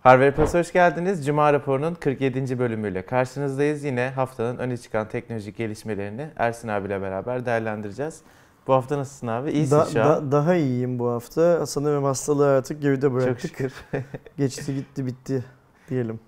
[0.00, 1.26] Harvard Plus hoş geldiniz.
[1.26, 2.58] Cuma raporunun 47.
[2.58, 3.84] bölümüyle karşınızdayız.
[3.84, 8.20] Yine haftanın öne çıkan teknolojik gelişmelerini Ersin abiyle beraber değerlendireceğiz.
[8.66, 9.50] Bu hafta nasılsın abi?
[9.50, 10.08] İyisin Da- şu an.
[10.08, 11.66] da- daha iyiyim bu hafta.
[11.66, 13.40] Sanırım hastalığı artık geride Çok bıraktık.
[13.40, 13.72] şükür.
[14.38, 15.44] Geçti gitti bitti
[15.90, 16.20] diyelim.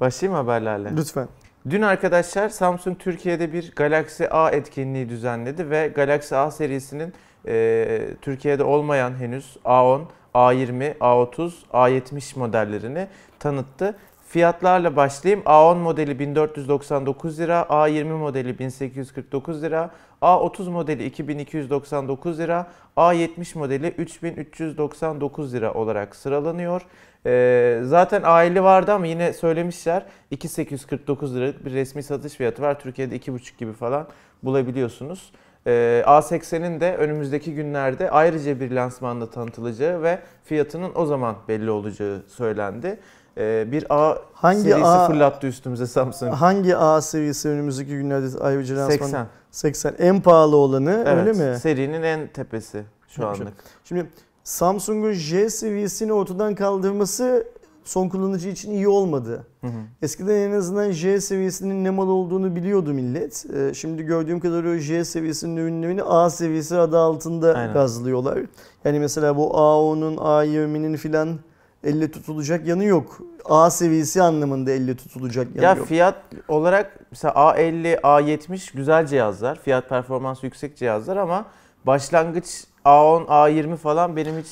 [0.00, 0.96] Başlayayım haberlerle?
[0.96, 1.28] Lütfen.
[1.70, 7.12] Dün arkadaşlar Samsung Türkiye'de bir Galaxy A etkinliği düzenledi ve Galaxy A serisinin
[7.48, 10.00] e, Türkiye'de olmayan henüz A10,
[10.34, 13.06] A20, A30, A70 modellerini
[13.38, 13.96] tanıttı.
[14.28, 15.44] Fiyatlarla başlayayım.
[15.44, 19.90] A10 modeli 1499 lira, A20 modeli 1849 lira,
[20.22, 26.82] A30 modeli 2299 lira, A70 modeli 3399 lira olarak sıralanıyor.
[27.26, 32.80] Ee, zaten A50 vardı ama yine söylemişler 2849 liralık bir resmi satış fiyatı var.
[32.80, 34.06] Türkiye'de 2,5 gibi falan
[34.42, 35.32] bulabiliyorsunuz.
[35.68, 42.22] Ee, A80'in de önümüzdeki günlerde ayrıca bir lansmanda tanıtılacağı ve fiyatının o zaman belli olacağı
[42.28, 43.00] söylendi.
[43.38, 46.34] Ee, bir A Hangi serisi A fırlattı üstümüze Samsung.
[46.34, 48.96] hangi A serisi önümüzdeki günlerde ayrıca lansman?
[48.96, 49.26] 80.
[49.50, 49.94] 80.
[49.98, 51.58] En pahalı olanı Evet, öyle mi?
[51.58, 53.52] serinin en tepesi şu anlık.
[53.84, 54.06] Şimdi
[54.44, 57.46] Samsung'un J seviyesini ortadan kaldırması
[57.88, 59.46] son kullanıcı için iyi olmadı.
[59.60, 59.80] Hı hı.
[60.02, 63.46] Eskiden en azından J seviyesinin ne mal olduğunu biliyordu millet.
[63.56, 67.72] Ee, Şimdi gördüğüm kadarıyla J seviyesinin ürünlerini A seviyesi adı altında Aynen.
[67.72, 68.38] gazlıyorlar.
[68.84, 71.38] Yani mesela bu A10'un, A20'nin filan
[71.84, 73.20] elle tutulacak yanı yok.
[73.44, 75.86] A seviyesi anlamında elle tutulacak yanı Ya yok.
[75.86, 76.16] fiyat
[76.48, 79.58] olarak mesela A50, A70 güzel cihazlar.
[79.60, 81.44] Fiyat performansı yüksek cihazlar ama
[81.86, 84.46] başlangıç A10, A20 falan benim hiç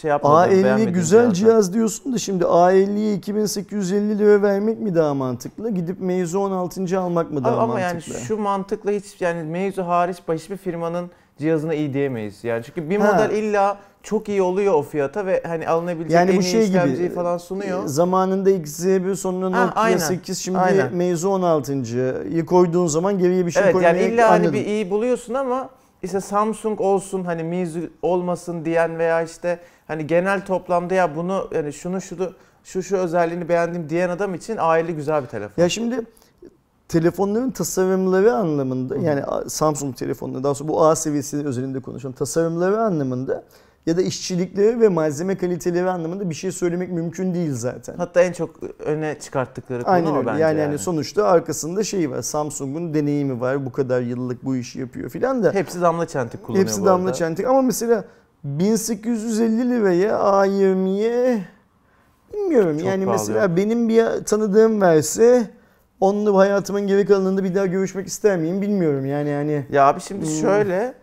[0.00, 0.52] şey yapmadım.
[0.52, 1.34] A50 beğenmediğim güzel cihazlar.
[1.34, 5.70] cihaz diyorsun da şimdi A50'ye 2850 lira vermek mi daha mantıklı?
[5.70, 7.00] Gidip Meizu 16.
[7.00, 8.20] almak mı daha Ama, ama yani mantıklı?
[8.20, 12.44] şu mantıkla hiç yani mevzu hariç hiçbir firmanın cihazına iyi diyemeyiz.
[12.44, 13.12] Yani çünkü bir Ha.
[13.12, 16.68] model illa çok iyi oluyor o fiyata ve hani alınabilecek Yani en bu iyi şey
[16.68, 17.86] gibi, falan sunuyor.
[17.86, 19.98] Zamanında XZ1 sonra Ha, Nokia aynen.
[19.98, 20.94] 8 şimdi Aynen.
[20.94, 24.52] Meizu 16'yı koyduğun zaman geriye bir şey evet koymaya yani illa hani anladım.
[24.54, 25.68] bir iyi buluyorsun ama
[26.02, 31.72] işte Samsung olsun hani Mizu olmasın diyen veya işte hani genel toplamda ya bunu yani
[31.72, 32.32] şunu şunu
[32.64, 35.62] şu şu özelliğini beğendim diyen adam için aile güzel bir telefon.
[35.62, 36.00] Ya şimdi
[36.88, 42.14] telefonların tasarımları anlamında Hı yani Samsung telefonları daha sonra bu A seviyesi özelinde konuşalım.
[42.14, 43.44] Tasarımları anlamında
[43.88, 47.94] ya da işçilikleri ve malzeme kaliteleri anlamında bir şey söylemek mümkün değil zaten.
[47.96, 48.50] Hatta en çok
[48.84, 50.26] öne çıkarttıkları konu Aynen o öyle.
[50.26, 50.42] bence.
[50.42, 52.22] Yani, yani sonuçta arkasında şey var.
[52.22, 53.66] Samsung'un deneyimi var.
[53.66, 55.52] Bu kadar yıllık bu işi yapıyor filan da.
[55.52, 57.12] Hepsi damla çentik kullanıyor Hepsi damla arada.
[57.12, 58.04] çentik ama mesela
[58.44, 61.38] 1850 liraya A20'ye
[62.34, 62.78] bilmiyorum.
[62.78, 65.50] Çok yani pahalı mesela benim bir tanıdığım verse
[66.00, 69.06] onunla hayatımın geri kalanında bir daha görüşmek ister miyim bilmiyorum.
[69.06, 70.32] Yani yani Ya abi şimdi Hmm.
[70.40, 70.94] şöyle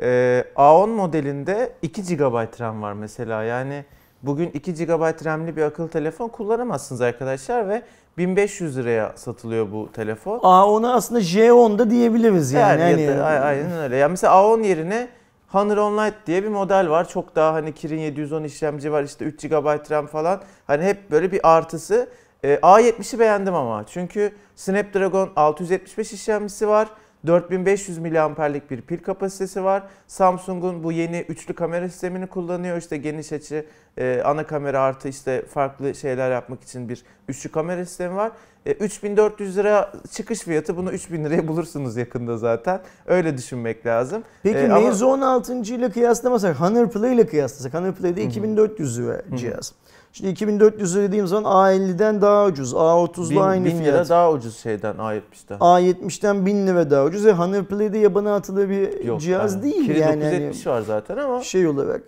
[0.00, 3.42] e, A10 modelinde 2 GB RAM var mesela.
[3.42, 3.84] Yani
[4.22, 7.82] bugün 2 GB RAM'li bir akıllı telefon kullanamazsınız arkadaşlar ve
[8.18, 10.38] 1500 liraya satılıyor bu telefon.
[10.38, 12.80] A10'a aslında J10 da diyebiliriz yani.
[12.80, 13.96] Yani, yani ya da, ay- aynen öyle.
[13.96, 15.08] Yani mesela A10 yerine
[15.48, 17.08] Honor Online diye bir model var.
[17.08, 19.02] Çok daha hani Kirin 710 işlemci var.
[19.02, 20.40] işte 3 GB RAM falan.
[20.66, 22.08] Hani hep böyle bir artısı.
[22.44, 23.84] Ee, A70'i beğendim ama.
[23.86, 26.88] Çünkü Snapdragon 675 işlemcisi var.
[27.26, 29.82] 4500 miliamperlik bir pil kapasitesi var.
[30.06, 32.76] Samsung'un bu yeni üçlü kamera sistemini kullanıyor.
[32.76, 33.66] İşte geniş açı,
[33.98, 38.32] e, ana kamera artı işte farklı şeyler yapmak için bir üçlü kamera sistemi var.
[38.66, 40.76] E, 3400 lira çıkış fiyatı.
[40.76, 42.80] Bunu 3000 liraya bulursunuz yakında zaten.
[43.06, 44.22] Öyle düşünmek lazım.
[44.42, 45.74] Peki ama- Meizu 16.
[45.74, 48.28] ile kıyaslamasak Honor Play ile kıyaslasak Honor Play'de Hı hı.
[48.28, 49.36] 2400 lira hı.
[49.36, 49.74] cihaz.
[50.12, 52.72] Şimdi 2400 lira dediğim zaman A50'den daha ucuz.
[52.72, 54.08] A30'da 1000, aynı 1000 lira fiyat.
[54.08, 55.58] daha ucuz şeyden A70'ten.
[55.58, 57.26] A70'ten 1000 lira daha ucuz.
[57.26, 59.62] E Honor Play'de yabana atılı bir Yok, cihaz aynen.
[59.64, 60.20] değil Kirin yani.
[60.24, 62.02] 970 var zaten ama Hani şey olarak.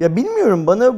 [0.00, 0.94] Ya bilmiyorum bana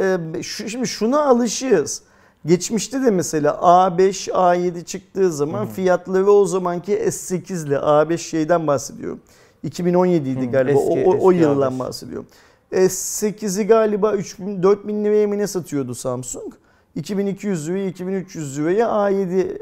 [0.00, 2.02] e, şu, şimdi şuna alışığız.
[2.46, 5.70] Geçmişte de mesela A5, A7 çıktığı zaman Hı hı.
[5.70, 9.20] fiyatları o zamanki S8 ile A5 şeyden bahsediyorum.
[9.62, 10.78] 2017 idi galiba.
[10.80, 11.78] eski- o, o, o yıldan A5.
[11.78, 12.26] bahsediyorum.
[12.74, 16.54] S8'i galiba 3000 4000 liraya mı ne satıyordu Samsung?
[16.94, 19.58] 2200 liraya 2300 liraya A7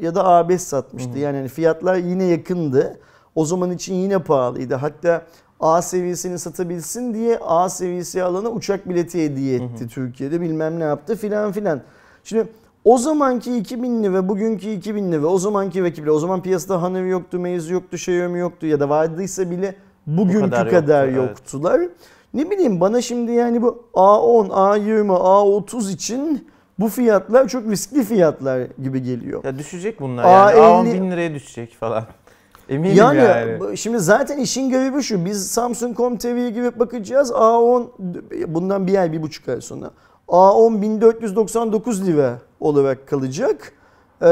[0.00, 1.12] ya da A5 satmıştı.
[1.12, 1.18] Hı.
[1.18, 2.98] Yani hani fiyatlar yine yakındı.
[3.34, 4.74] O zaman için yine pahalıydı.
[4.74, 5.22] Hatta
[5.60, 9.88] A seviyesini satabilsin diye A seviyesi alana uçak bileti hediye etti Hı hı.
[9.88, 10.40] Türkiye'de.
[10.40, 11.80] Bilmem ne yaptı filan filan.
[12.24, 12.48] Şimdi
[12.84, 17.38] o zamanki 2000 lira, bugünkü 2000 lira, o zamanki rakiple, o zaman piyasada Honor yoktu,
[17.38, 19.74] Meizu yoktu, Xiaomi yoktu ya da vardıysa bile
[20.06, 21.90] bugünkü kadar kadar, yoktu, evet.
[22.34, 26.48] Ne bileyim bana şimdi yani bu A10, A20, A30 için
[26.78, 29.44] bu fiyatlar çok riskli fiyatlar gibi geliyor.
[29.44, 30.60] ya düşecek bunlar yani.
[30.60, 32.04] A50 A10 1000 liraya düşecek falan.
[32.68, 33.76] Eminim Yani, yani.
[33.76, 35.24] şimdi zaten işin garibi şu.
[35.24, 37.30] Biz Samsung.com.tr'ye girip bakacağız.
[37.30, 37.86] A10
[38.46, 39.90] bundan bir ay, bir buçuk ay sonra.
[40.28, 43.72] A10 1499 lira olarak kalacak.
[44.22, 44.26] Ee,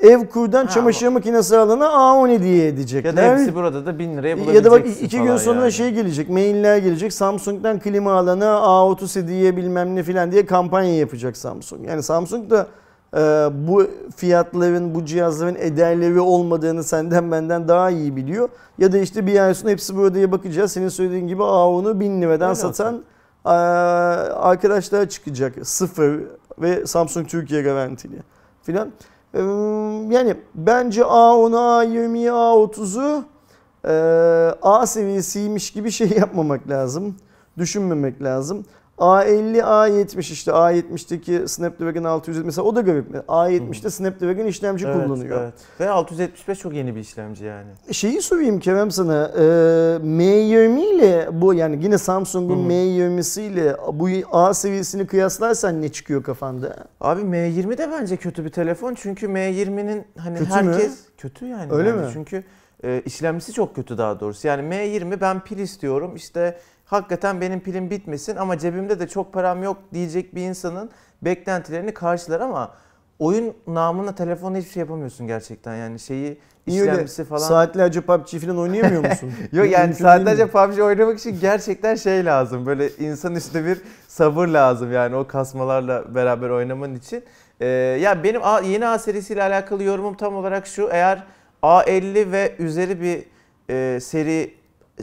[0.00, 3.10] ev kurdan Ha, çamaşır makinesi alana A10 hediye edecekler.
[3.10, 5.72] Ya da hepsi burada da 1000 liraya bulabileceksin Ya da bak iki gün sonra yani.
[5.72, 7.12] şey gelecek, mailler gelecek.
[7.12, 11.86] Samsung'dan klima alana A30 hediye bilmem ne filan diye kampanya yapacak Samsung.
[11.86, 12.66] Yani Samsung da
[13.16, 13.18] e,
[13.68, 13.86] bu
[14.16, 18.48] fiyatların, bu cihazların ederleri olmadığını senden benden daha iyi biliyor.
[18.78, 20.72] Ya da işte bir ay sonra hepsi burada'ya bakacağız.
[20.72, 23.02] Senin söylediğin gibi A10'u 1000 liradan Öyle satan
[23.46, 25.54] e, arkadaşlar çıkacak.
[25.62, 26.20] Sıfır
[26.58, 28.16] ve Samsung Türkiye garantili
[28.62, 28.88] filan.
[30.14, 33.24] Yani bence A10'u, A20'yi, A30'u
[33.84, 33.92] e,
[34.62, 37.16] A seviyesiymiş gibi şey yapmamak lazım.
[37.58, 38.64] Düşünmemek lazım.
[39.00, 43.14] A50, A70 işte A70'teki Snapdragon 600 mesela o da garip.
[43.28, 45.40] A70'te Snapdragon işlemci Evet, kullanıyor.
[45.42, 45.54] Evet.
[45.80, 47.68] Ve 675 çok yeni bir işlemci yani.
[47.92, 49.24] Şeyi sorayım Kerem sana.
[49.36, 49.40] e,
[50.04, 52.68] M20 ile bu yani yine Samsung'un Hı hı.
[52.72, 56.76] M20'si ile bu A seviyesini kıyaslarsan ne çıkıyor kafanda?
[57.00, 60.72] Abi M20 de bence kötü bir telefon çünkü M20'nin hani Kötü mü?
[60.72, 62.06] herkes kötü yani Öyle bence.
[62.06, 62.10] mi?
[62.12, 62.44] Çünkü
[62.84, 64.48] e, işlemcisi çok kötü daha doğrusu.
[64.48, 66.58] Yani M20 ben pil istiyorum işte
[66.92, 70.90] hakikaten benim pilim bitmesin ama cebimde de çok param yok diyecek bir insanın
[71.22, 72.74] beklentilerini karşılar ama
[73.18, 76.38] oyun namına telefonla hiçbir şey yapamıyorsun gerçekten yani şeyi
[76.68, 77.48] öyle işlemcisi falan.
[77.48, 79.32] saatlerce PUBG falan oynayamıyor musun?
[79.52, 82.66] Yok yani Mümkün saatlerce PUBG oynamak için gerçekten şey lazım.
[82.66, 87.24] Böyle insanüstü bir sabır lazım yani o kasmalarla beraber oynaman için.
[87.60, 87.66] Ee,
[88.00, 90.88] ya benim A- yeni A serisiyle alakalı yorumum tam olarak şu.
[90.92, 91.24] Eğer
[91.62, 93.24] A50 ve üzeri bir
[93.70, 94.54] e, seri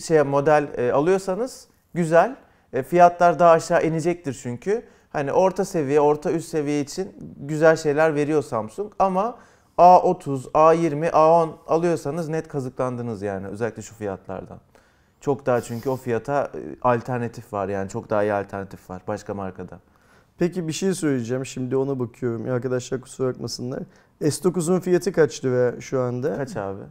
[0.05, 1.67] şey model e, alıyorsanız
[1.97, 2.35] güzel.
[2.73, 4.83] E, fiyatlar daha aşağı inecektir çünkü.
[5.09, 9.37] Hani orta seviye, orta üst seviye için güzel şeyler veriyor Samsung ama
[9.77, 14.59] A30, A20, A10 alıyorsanız net kazıklandınız yani özellikle şu fiyatlardan.
[15.21, 19.33] Çok daha çünkü o fiyata e, alternatif var yani çok daha iyi alternatif var başka
[19.33, 19.79] markada.
[20.37, 21.45] Peki bir şey söyleyeceğim.
[21.45, 22.49] Şimdi ona bakıyorum.
[22.51, 23.83] Arkadaşlar kusura bakmasınlar.
[24.21, 26.35] S9'un fiyatı kaç lira şu anda?
[26.35, 26.81] Kaç abi?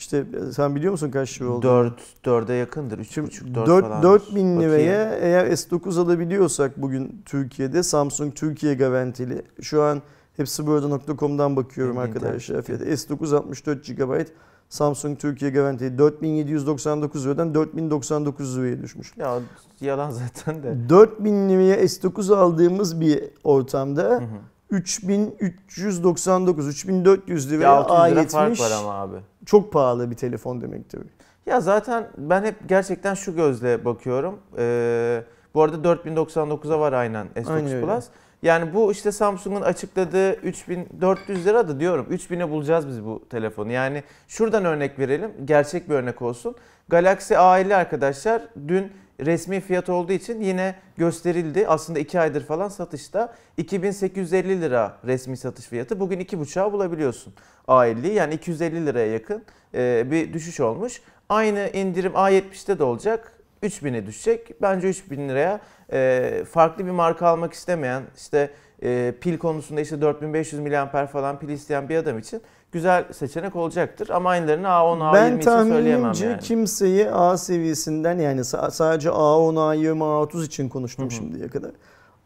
[0.00, 1.66] İşte e, sen biliyor musun kaç lira oldu?
[1.66, 1.92] 4,
[2.24, 2.98] 4'e yakındır.
[2.98, 4.02] 3,5, 4, 4, falan.
[4.02, 9.42] 4000 liraya eğer S9 alabiliyorsak bugün Türkiye'de Samsung Türkiye garantili.
[9.60, 10.02] Şu an
[10.36, 12.62] hepsi burada.com'dan bakıyorum İnternet arkadaşlar.
[12.62, 14.22] Fiyatı S9 64 GB
[14.68, 19.12] Samsung Türkiye garantili 4799 liradan 4099 liraya düşmüş.
[19.16, 19.38] Ya
[19.80, 20.88] yalan zaten de.
[20.88, 24.49] 4000 liraya S9 aldığımız bir ortamda Hı hı.
[24.70, 29.16] 3399 3400 Ya liraya 600 lira A70 fark var ama abi.
[29.46, 31.00] çok pahalı bir telefon demektir.
[31.46, 34.38] Ya zaten ben hep gerçekten şu gözle bakıyorum.
[34.58, 35.22] Ee,
[35.54, 37.80] bu arada 4099'a var aynen S9 Aynen.
[37.86, 38.04] Plus.
[38.42, 43.72] Yani bu işte Samsung'un açıkladığı 3400 lira da diyorum 3000'e bulacağız biz bu telefonu.
[43.72, 45.30] Yani şuradan örnek verelim.
[45.44, 46.54] Gerçek bir örnek olsun.
[46.88, 48.92] Galaxy A50 arkadaşlar dün
[49.26, 51.66] resmi fiyat olduğu için yine gösterildi.
[51.68, 53.34] Aslında 2 aydır falan satışta.
[53.56, 56.00] 2850 lira resmi satış fiyatı.
[56.00, 57.34] Bugün 2.5'a bulabiliyorsun
[57.68, 58.12] A50.
[58.12, 59.44] Yani 250 liraya yakın
[59.74, 61.02] e, bir düşüş olmuş.
[61.28, 63.32] Aynı indirim A70'te de olacak.
[63.62, 64.62] 3000'e düşecek.
[64.62, 65.60] Bence 3000 liraya
[65.92, 68.50] e, farklı bir marka almak istemeyen işte
[68.82, 74.08] e, pil konusunda işte 4500 mAh falan pil isteyen bir adam için güzel seçenek olacaktır.
[74.08, 76.40] Ama aynılarını A10, A20 Ben için söyleyemem yani.
[76.40, 81.14] kimseyi A seviyesinden yani sa- sadece A10, A20, A30 için konuştum Hı hı.
[81.14, 81.70] şimdiye kadar.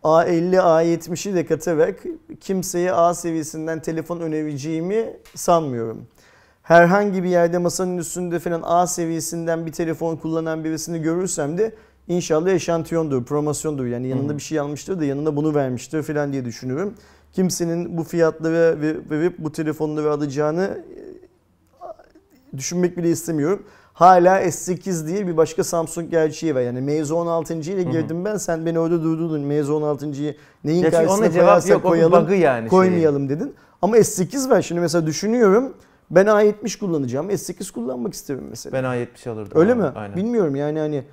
[0.05, 2.03] A50, A70'i de katarak
[2.41, 6.07] kimseye A seviyesinden telefon önereceğimi sanmıyorum.
[6.63, 11.75] Herhangi bir yerde masanın üstünde falan A seviyesinden bir telefon kullanan birisini görürsem de
[12.09, 13.87] inşallah eşantiyondur, promosyondur.
[13.87, 14.37] Yani yanında Hı hı.
[14.39, 16.95] bir şey almıştır da yanında bunu vermiştir falan diye düşünüyorum.
[17.35, 20.79] Kimsenin bu fiyatları ve- verip bu telefonları alacağını
[22.53, 23.63] e, düşünmek bile istemiyorum.
[23.93, 26.61] Hala S8 diye bir başka Samsung gerçeği var.
[26.61, 27.55] Yani Meizu 16.
[27.55, 27.93] ile Hı hı.
[27.93, 28.37] girdim ben.
[28.37, 29.41] Sen beni orada durdurdun.
[29.41, 32.59] Meizu 16'yı neyin Ya karşısına koyarsak koyalım, yani.
[32.59, 32.69] şeyin.
[32.69, 33.55] koymayalım dedin.
[33.83, 34.63] Ama S8 var.
[34.63, 35.73] Şimdi mesela düşünüyorum.
[36.11, 37.31] Ben A70 kullanacağım.
[37.31, 38.73] S8 kullanmak isterim mesela.
[38.73, 39.61] Ben A70 alırdım.
[39.61, 39.87] Öyle abi, mi?
[39.95, 40.17] Aynen.
[40.17, 41.05] Bilmiyorum yani hani.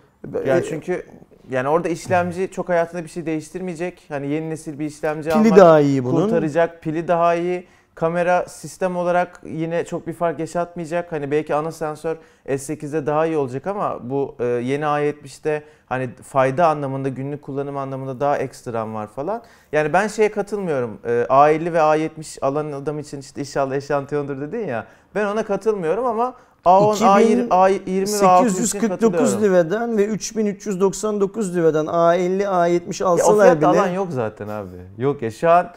[0.46, 1.06] Ya e, çünkü
[1.51, 4.01] yani orada işlemci çok hayatında bir şey değiştirmeyecek.
[4.10, 6.22] Hani yeni nesil bir işlemci pili almak daha iyi bunun.
[6.24, 6.81] kurtaracak.
[6.81, 7.67] Pili daha iyi.
[7.96, 11.12] Kamera sistem olarak yine çok bir fark yaşatmayacak.
[11.12, 12.17] Hani belki ana sensör
[12.48, 18.20] S8'de daha iyi olacak ama bu e, yeni A70'te hani fayda anlamında günlük kullanım anlamında
[18.20, 19.43] daha ekstram var falan.
[19.72, 21.00] Yani ben şeye katılmıyorum.
[21.05, 24.88] E, A50 ve A70 alan adam için işte inşallah eşantiyondur dedin ya.
[25.15, 26.34] Ben ona katılmıyorum ama
[26.65, 29.41] A10, 2000 A20, A20 ve A30 için 849 katılıyorum.
[29.41, 34.70] liradan ve 3399 liradan A50, A70 Ya o alsalar bile alan yok zaten abi.
[34.98, 35.72] Yok ya şu an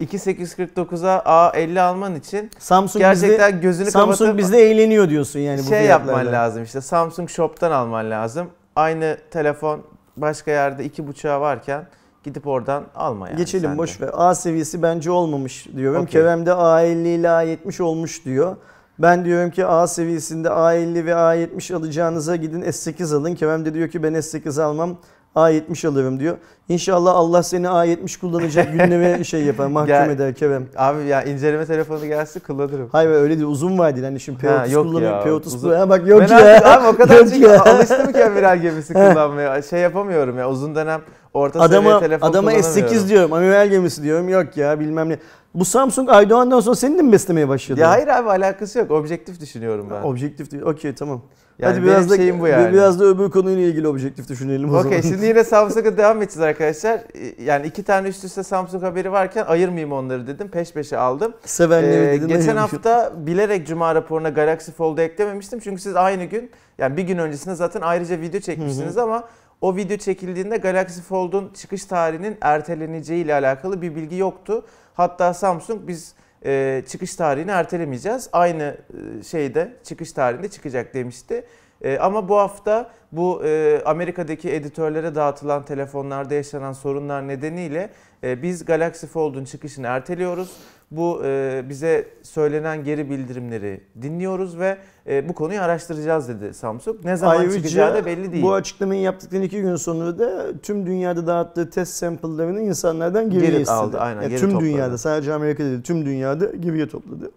[0.00, 5.68] 2849'a A50 alman için Samsung gerçekten bizde gözünü Samsung kapatıp bizde eğleniyor diyorsun yani bu
[5.68, 8.48] şey yapman lazım işte Samsung Shop'tan alman lazım.
[8.76, 9.82] Aynı telefon
[10.16, 11.86] başka yerde 2.5'a varken
[12.24, 13.38] Gidip oradan alma yani.
[13.38, 14.10] Geçelim boş ver.
[14.12, 16.02] A seviyesi bence olmamış diyorum.
[16.02, 16.20] Okey.
[16.22, 18.56] Kerem de A50 ile A70 olmuş diyor.
[18.98, 23.34] Ben diyorum ki A seviyesinde A50 ve A70 alacağınıza gidin S8 alın.
[23.34, 24.96] Kerem de diyor ki ben S8 almam
[25.36, 26.36] A70 alırım diyor.
[26.68, 30.10] İnşallah Allah seni A70 kullanacak günlere şey yapar mahkum Gel.
[30.10, 30.66] eder Kerem.
[30.76, 32.88] Abi ya inceleme telefonu gelsin kullanırım.
[32.92, 35.78] Hayır öyle değil uzun vadeli hani şimdi Ha, P30 yok kullanıyor ya, P30 uzun- kullanıyor.
[35.80, 36.38] Ha, bak yok ben ya.
[36.54, 39.62] artık abi o kadar çünkü alıştım ki amiral gemisi kullanmaya.
[39.62, 41.00] Şey yapamıyorum ya uzun dönem
[41.34, 42.94] orta seviye Adama, telefon adama kullanamıyorum.
[42.96, 44.28] S8 diyorum, amiral gemisi diyorum.
[44.28, 45.18] Yok ya bilmem ne.
[45.54, 47.80] Bu Samsung Aydoğan'dan sonra seni de mi beslemeye başladı?
[47.80, 48.90] Ya hayır abi alakası yok.
[48.90, 50.02] Objektif düşünüyorum ben.
[50.02, 50.62] Objektif değil.
[50.62, 51.22] Okey tamam.
[51.58, 52.72] Yani Hadi biraz da şeyim bu yani.
[52.72, 54.86] biraz da öbür konuyla ilgili objektif düşünelim o zaman.
[54.86, 57.00] Okey şimdi yine Samsung'a devam edeceğiz arkadaşlar.
[57.44, 60.48] Yani iki tane üst üste Samsung haberi varken ayırmayayım onları dedim.
[60.48, 61.32] Peş peşe aldım.
[61.44, 62.28] Sevenleri Ee, dedin.
[62.28, 65.58] geçen hafta bilerek Cuma raporuna Galaxy Fold'u eklememiştim.
[65.60, 69.24] Çünkü siz aynı gün yani bir gün öncesinde zaten ayrıca video çekmişsiniz ama
[69.60, 74.64] o video çekildiğinde Galaxy Fold'un çıkış tarihinin erteleneceği ile alakalı bir bilgi yoktu.
[74.94, 76.14] Hatta Samsung biz
[76.46, 78.28] e, çıkış tarihini ertelemeyeceğiz.
[78.32, 78.76] Aynı
[79.18, 81.44] e, şeyde çıkış tarihinde çıkacak demişti.
[81.82, 87.90] E, ama bu hafta bu e, Amerika'daki editörlere dağıtılan telefonlarda yaşanan sorunlar nedeniyle
[88.24, 90.50] e, biz Galaxy Fold'un çıkışını erteliyoruz.
[90.90, 94.76] Bu e, bize söylenen geri bildirimleri dinliyoruz ve
[95.06, 97.04] e, bu konuyu araştıracağız dedi Samsung.
[97.04, 98.44] Ne zaman çıkacağı da belli değil.
[98.44, 103.60] bu açıklamayı yaptıktan iki gün sonra da tüm dünyada dağıttığı test sample'larını insanlardan geriye Geri
[103.62, 103.76] istedi.
[103.76, 104.64] aldı, aynen, Ya geri tüm topladı.
[104.70, 107.30] dünyada sadece Amerika'da değil tüm dünyada geriye topladı.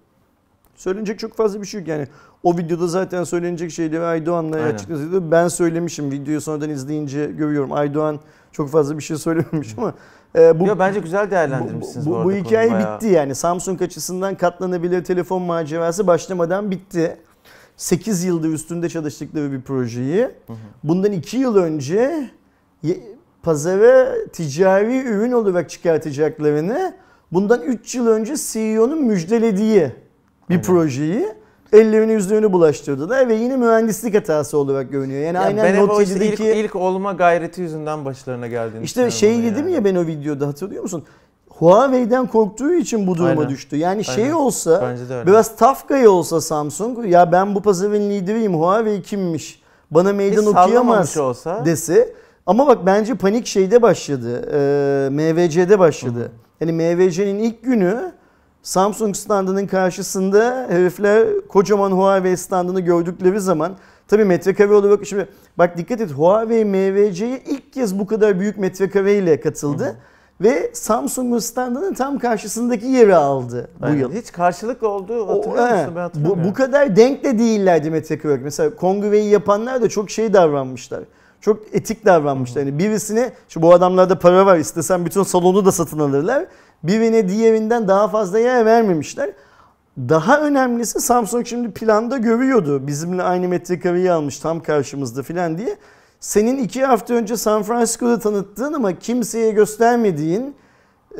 [0.78, 2.08] Söylenecek çok fazla bir şey yok yani.
[2.44, 5.32] O videoda zaten söylenecek şeyleri Aydoğan'la açıkladı.
[5.32, 7.72] Ben söylemişim videoyu sonradan izleyince görüyorum.
[7.74, 8.20] Aydoğan
[8.52, 9.94] çok fazla bir şey söylememiş ama
[10.36, 12.96] e, bu Yo, bence güzel bu, değerlendirmişsiniz bu, bu, bu konuyu hikaye bayağı.
[12.96, 13.36] bitti yani.
[13.36, 17.18] Samsung açısından katlanabilir telefon macerası başlamadan bitti.
[17.78, 20.58] 8 yıldır üstünde çalıştıkları bir projeyi Hı hı.
[20.84, 22.30] bundan 2 yıl önce
[23.44, 26.96] pazara ticari ürün olarak çıkartacaklarını
[27.32, 29.92] bundan 3 yıl önce CEO'nun müjdelediği
[30.50, 30.64] bir Aynen.
[30.64, 31.28] projeyi
[31.74, 35.22] ellerini yüzlerini bulaştırdılar ve yine mühendislik hatası olarak görünüyor.
[35.22, 39.44] Yani Ya aynen o işte ilk, 7'deki ilk olma gayreti yüzünden başlarına geldiğini işte şey
[39.44, 39.72] dedim yani.
[39.72, 41.04] ya ben o videoda hatırlıyor musun?
[41.50, 43.50] Huawei'den korktuğu için bu duruma Aynen.
[43.50, 43.76] düştü.
[43.76, 44.36] Yani şey Aynen.
[44.36, 45.28] olsa de öyle.
[45.28, 45.56] biraz
[45.88, 49.62] guy olsa Samsung ya ben bu pazarın lideriyim Huawei kimmiş
[49.92, 52.14] bana Hiç meydan sallamamış okuyamaz olsa dese
[52.46, 54.50] ama bak bence panik şeyde başladı.
[54.54, 56.32] Ee, MVC'de başladı.
[56.62, 58.12] Yani MVC'nin ilk günü
[58.68, 66.02] Samsung standının karşısında herifler kocaman Huawei standını gördükleri zaman tabii metrekare olarak şimdi bak dikkat
[66.02, 69.96] et Huawei MVC'ye ilk kez bu kadar büyük metrekareyle katıldı.
[70.42, 74.00] Ve Samsung'un standının tam karşısındaki yeri aldı bu Aynen.
[74.00, 74.14] yıl.
[74.14, 75.94] Hiç karşılıklı olduğu hatırlıyor musun?
[75.96, 76.44] Ben hatırlamıyorum.
[76.44, 78.44] bu, bu kadar denk de değillerdi metrekare olarak.
[78.44, 81.04] Mesela kongreyi yapanlar da çok şey davranmışlar.
[81.42, 82.62] Çok etik davranmışlar.
[82.62, 86.46] Yani birisine, şu bu adamlarda para var istesen bütün salonu da satın alırlar.
[86.84, 89.30] Birine diğerinden daha fazla yer vermemişler.
[89.98, 92.88] Daha önemlisi Samsung şimdi planda görüyordu.
[92.88, 95.78] Bizimle aynı metrekareyi almış tam karşımızda filan diye.
[96.20, 100.56] Senin iki hafta önce San Francisco'da tanıttığın ama kimseye göstermediğin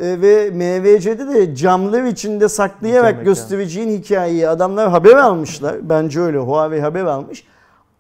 [0.02, 3.26] e, ve MVC'de de camlar içinde saklayarak Mekan.
[3.26, 5.90] göstereceğin hikayeyi adamlar haber almışlar.
[5.90, 7.44] Bence öyle Huawei haber almış.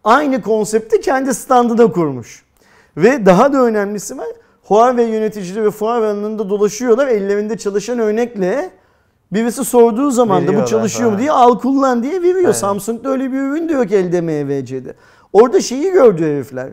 [0.04, 2.46] Aynı konsepti kendi standına kurmuş.
[2.98, 4.28] Ve daha da önemlisi var.
[4.68, 7.08] Huawei yöneticileri ve fuar alanında dolaşıyorlar.
[7.08, 8.72] Ellerinde çalışan örnekle
[9.32, 12.38] birisi sorduğu zaman da bu çalışıyor mu diye al kullan diye veriyor.
[12.38, 12.52] Aynen.
[12.52, 14.94] Samsung'da öyle bir ürün de yok elde MVC'de.
[15.34, 16.70] Orada şeyi gördü herifler.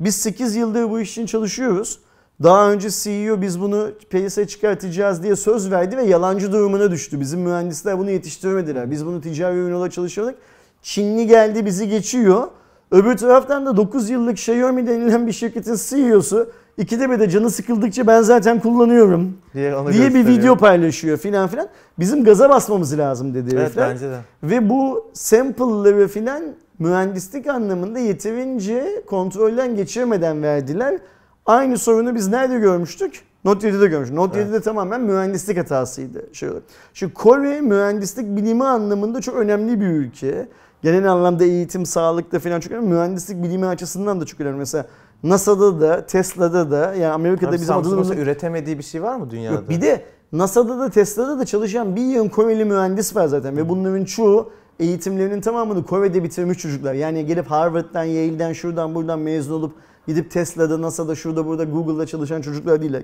[0.00, 1.98] Biz 8 yıldır bu iş için çalışıyoruz.
[2.42, 7.20] Daha önce CEO biz bunu piyasaya çıkartacağız diye söz verdi ve yalancı durumuna düştü.
[7.20, 8.90] Bizim mühendisler bunu yetiştiremediler.
[8.90, 10.34] Biz bunu ticari ürün olarak çalışıyorduk.
[10.82, 12.48] Çinli geldi bizi geçiyor.
[12.90, 18.06] Öbür taraftan da 9 yıllık Xiaomi denilen bir şirketin CEO'su ikide bir de canı sıkıldıkça
[18.06, 21.68] ben zaten kullanıyorum diye, diye bir video paylaşıyor filan filan.
[21.98, 23.90] Bizim gaza basmamız lazım dedi Evet herifler.
[23.90, 24.18] bence de.
[24.42, 26.42] Ve bu sample'ları filan
[26.78, 30.98] mühendislik anlamında yeterince kontrolden geçirmeden verdiler.
[31.46, 33.22] Aynı sorunu biz nerede görmüştük?
[33.44, 34.16] Note 7'de görmüştük.
[34.16, 34.50] Note Evet.
[34.50, 36.26] 7'de tamamen mühendislik hatasıydı.
[36.32, 36.64] Şey olarak.
[36.94, 40.48] Şimdi Kore mühendislik bilimi anlamında çok önemli bir ülke.
[40.82, 42.88] Genel anlamda eğitim, sağlıkta falan çok önemli.
[42.88, 44.58] Mühendislik bilimi açısından da çok önemli.
[44.58, 44.86] Mesela
[45.22, 49.54] NASA'da da, Tesla'da da yani Amerika'da Abi bizim Samsung'un üretemediği bir şey var mı dünyada?
[49.54, 53.68] Yok bir de NASA'da da Tesla'da da çalışan bir yığın Koreli mühendis var zaten ve
[53.68, 56.94] bunların çoğu eğitimlerinin tamamını Kore'de bitirmiş çocuklar.
[56.94, 59.72] Yani gelip Harvard'dan, Yale'den, şuradan buradan mezun olup
[60.06, 62.96] gidip Tesla'da, NASA'da, şurada burada Google'da çalışan çocuklar değil.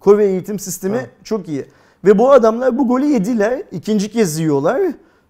[0.00, 1.06] Kore eğitim sistemi Ha.
[1.24, 1.64] çok iyi.
[2.04, 3.62] Ve bu adamlar bu golü yediler.
[3.72, 4.80] ikinci kez yiyorlar.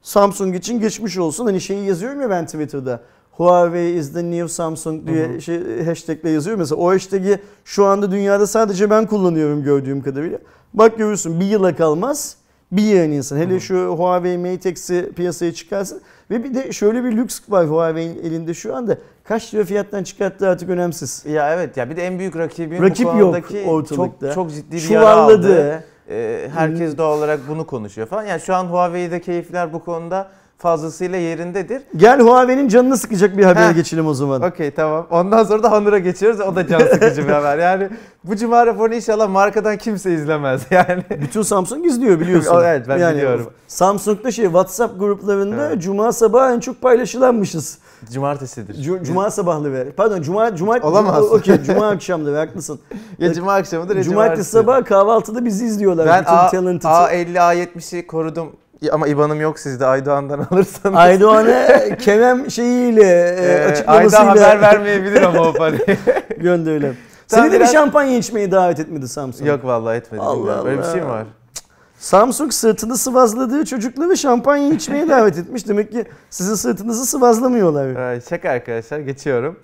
[0.02, 1.46] Samsung için geçmiş olsun.
[1.46, 3.00] Hani şeyi yazıyorum ya ben Twitter'da.
[3.40, 6.80] Huawei is the new Samsung diye şey hashtagle yazıyor mesela.
[6.80, 10.38] O hashtag'i şu anda dünyada sadece ben kullanıyorum gördüğüm kadarıyla.
[10.74, 12.36] Bak görürsün bir yıla kalmaz
[12.72, 13.36] bir yığın insan.
[13.36, 16.00] Hele şu Huawei Mate X'i piyasaya çıkarsın.
[16.30, 18.98] Ve bir de şöyle bir lüks var Huawei'nin elinde şu anda.
[19.24, 21.24] Kaç lira fiyattan çıkarttığı artık önemsiz.
[21.26, 24.26] Ya evet ya bir de en büyük rakibin Rakip bu yok ortalıkta.
[24.26, 25.42] çok çok ciddi bir yara aldı.
[25.42, 25.84] Çuvalladı.
[26.08, 28.24] Ee, herkes doğal olarak bunu konuşuyor falan.
[28.24, 31.82] Yani şu an Huawei'de keyifler bu konuda fazlasıyla yerindedir.
[31.96, 33.74] Gel Huawei'nin canını sıkacak bir habere Heh.
[33.74, 34.42] geçelim o zaman.
[34.42, 35.06] Okey tamam.
[35.10, 36.40] Ondan sonra da Honor'a geçiyoruz.
[36.40, 37.58] O da can sıkıcı bir haber.
[37.58, 37.88] Yani
[38.24, 40.62] bu cuma raporunu inşallah markadan kimse izlemez.
[40.70, 42.56] Yani Bütün Samsung izliyor biliyorsun.
[42.64, 43.50] Evet, ben biliyorum.
[43.68, 45.82] Samsung'da şey WhatsApp gruplarında Evet.
[45.82, 47.78] Cuma sabahı en çok paylaşılanmışız.
[48.12, 48.74] cumartesidir.
[48.74, 49.92] Cu- Cuma sabahları.
[49.96, 51.24] Pardon Cuma Cuma Olamaz.
[51.24, 52.80] Okey Cuma akşamları haklısın.
[53.18, 54.50] ya cuma akşamıdır ya Cumartesi cumartesi.
[54.50, 56.06] sabahı kahvaltıda bizi izliyorlar.
[56.06, 56.88] Ben A, Talented.
[56.88, 58.52] A50 A70'i korudum.
[58.92, 60.96] Ama IBAN'ım yok sizde Aydoğan'dan alırsanız.
[60.96, 65.96] Aydoğan'a Kerem şeyiyle e, Ee, açıklamasıyla haber vermeyebilir ama o parayı.
[66.38, 66.94] gönderilen.
[67.26, 69.48] Sen Seni de bir şampanya içmeye davet etmedi Samsung.
[69.48, 70.24] yok vallahi etmedim.
[70.24, 70.66] Allah bilmiyorum.
[70.66, 71.12] Öyle bir şey mi Allah.
[71.12, 71.24] var?
[71.98, 75.68] Samsung sırtını sıvazladığı çocukları şampanya içmeye davet etmiş.
[75.68, 78.20] Demek ki sizin sırtınızı sıvazlamıyorlar.
[78.30, 79.56] Şaka arkadaşlar geçiyorum.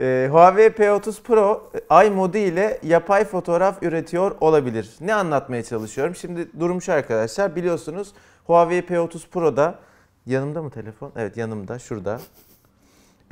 [0.00, 4.90] Ee, Huawei P30 Pro ay modu ile yapay fotoğraf üretiyor olabilir.
[5.00, 6.14] Ne anlatmaya çalışıyorum?
[6.14, 8.12] Şimdi durum şu arkadaşlar biliyorsunuz
[8.44, 9.78] Huawei P30 Pro'da
[10.26, 11.12] yanımda mı telefon?
[11.16, 12.20] Evet yanımda şurada.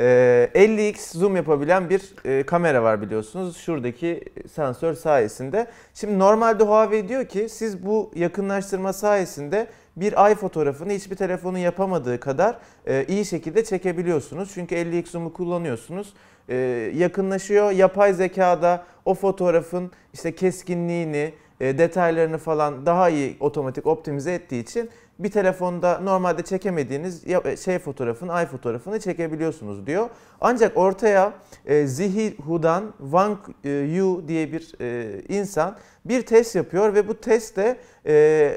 [0.03, 3.57] Ee, 50x zoom yapabilen bir e, kamera var biliyorsunuz.
[3.57, 5.67] Şuradaki sensör sayesinde.
[5.95, 9.67] Şimdi normalde Huawei diyor ki siz bu yakınlaştırma sayesinde
[9.97, 14.51] bir ay fotoğrafını hiçbir telefonun yapamadığı kadar e, iyi şekilde çekebiliyorsunuz.
[14.55, 16.15] Çünkü 50x zoom'u kullanıyorsunuz.
[16.49, 16.57] E,
[16.95, 17.71] yakınlaşıyor.
[17.71, 24.91] Yapay zekada o fotoğrafın işte keskinliğini, e, detaylarını falan daha iyi otomatik optimize ettiği için
[25.23, 30.09] bir telefonda normalde çekemediğiniz ya- şey fotoğrafın, ay fotoğrafını çekebiliyorsunuz diyor.
[30.41, 31.33] Ancak ortaya
[31.67, 37.15] e, Zihi Hu'dan Wang e, Yu diye bir e, insan bir test yapıyor ve bu
[37.21, 38.57] testte e,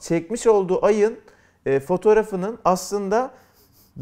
[0.00, 1.18] çekmiş olduğu ayın
[1.66, 3.30] e, fotoğrafının aslında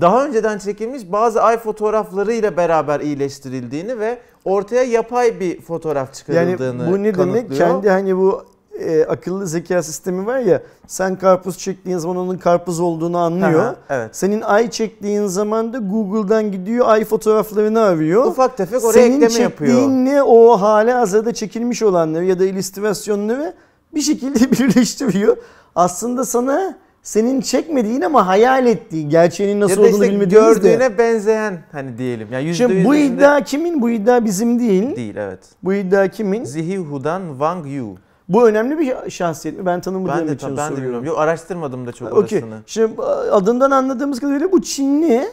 [0.01, 6.17] daha önceden çekilmiş bazı ay fotoğrafları ile beraber iyileştirildiğini ve ortaya yapay bir fotoğraf Yani
[6.17, 7.51] çıkarıldığını bu ne demek?
[7.59, 8.45] Kendi hani bu
[8.79, 13.61] e, akıllı zeka sistemi var ya sen karpuz çektiğin zaman onun karpuz olduğunu anlıyor.
[13.65, 14.17] Aha, evet.
[14.17, 18.25] Senin ay çektiğin zaman da Google'dan gidiyor ay fotoğraflarını arıyor.
[18.25, 19.71] Ufak tefek oraya Senin ekleme yapıyor.
[19.73, 23.55] çektiğinle o hali hazırda çekilmiş olanları ya da illüstrasyonları
[23.95, 25.37] bir şekilde birleştiriyor.
[25.75, 30.69] Aslında sana senin çekmediğin ama hayal ettiğin, gerçeğinin nasıl ya da olduğunu işte bilmediğimiz de.
[30.69, 32.29] gördüğüne benzeyen hani diyelim.
[32.33, 33.83] Yani Şimdi bu iddia kimin?
[33.83, 34.97] Bu iddia bizim değil.
[34.97, 35.41] değil evet.
[35.63, 36.45] Bu iddia kimin?
[36.45, 37.95] Zihi Hu'dan Wang Yu.
[38.31, 39.67] Bu önemli bir şahsiyet mi?
[39.67, 40.83] Ben tanımadığım Ben de, için ben de soruyorum.
[40.85, 41.05] bilmiyorum.
[41.07, 42.39] Yok araştırmadım da çok Okey.
[42.39, 42.59] orasını.
[42.67, 45.29] Şimdi adından anladığımız kadarıyla bu Çinli.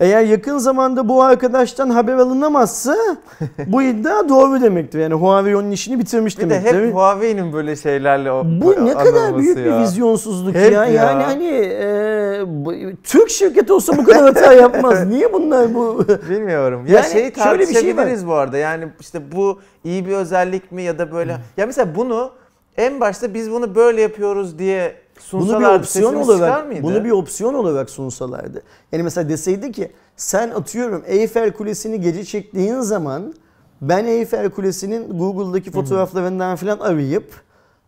[0.00, 2.96] Eğer yakın zamanda bu arkadaştan haber alınamazsa
[3.66, 4.98] bu iddia doğru demektir.
[4.98, 6.86] Yani Huawei onun işini bitirmiş Bir de demektir.
[6.86, 9.82] hep Huawei'nin böyle şeylerle o bu ne kadar büyük bir ya.
[9.82, 10.84] vizyonsuzluk Hep ya.
[10.84, 10.92] ya.
[11.04, 15.06] Yani hani e, bu- Türk şirketi olsa bu kadar hata yapmaz.
[15.08, 16.04] Niye bunlar bu?
[16.30, 16.86] Bilmiyorum.
[16.86, 18.58] Ya Yani şeyi şöyle bir şey tartışabiliriz bu arada.
[18.58, 21.36] Yani işte bu iyi bir özellik mi ya da böyle.
[21.56, 22.30] Ya mesela bunu
[22.76, 24.94] en başta biz bunu böyle yapıyoruz diye
[25.32, 28.62] bunu bir opsiyon olarak bunu bir opsiyon olarak sunsalardı.
[28.92, 33.34] Yani mesela deseydi ki sen atıyorum Eyfel Kulesi'ni gece çektiğin zaman
[33.80, 37.32] ben Eyfel Kulesi'nin Google'daki fotoğraflarından falan arayıp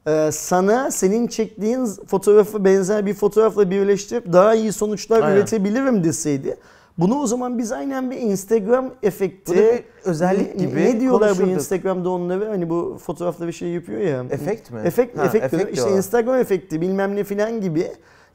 [0.07, 5.37] e, sana senin çektiğin fotoğrafı benzer bir fotoğrafla birleştirip daha iyi sonuçlar Aynen.
[5.37, 6.57] üretebilirim deseydi.
[7.01, 9.53] Bunu o zaman biz aynen bir Instagram efekti.
[9.53, 11.47] Bu da bir özellik ne- gibi Ne diyorlar bu.
[11.47, 14.25] Instagram'da onları hani bu fotoğrafla bir şey yapıyor ya.
[14.31, 14.81] Efekt mi?
[14.85, 15.79] Efekt, Ha, efekt, efekt.
[15.79, 15.91] İşte.
[15.91, 17.87] Instagram efekti bilmem ne filan gibi.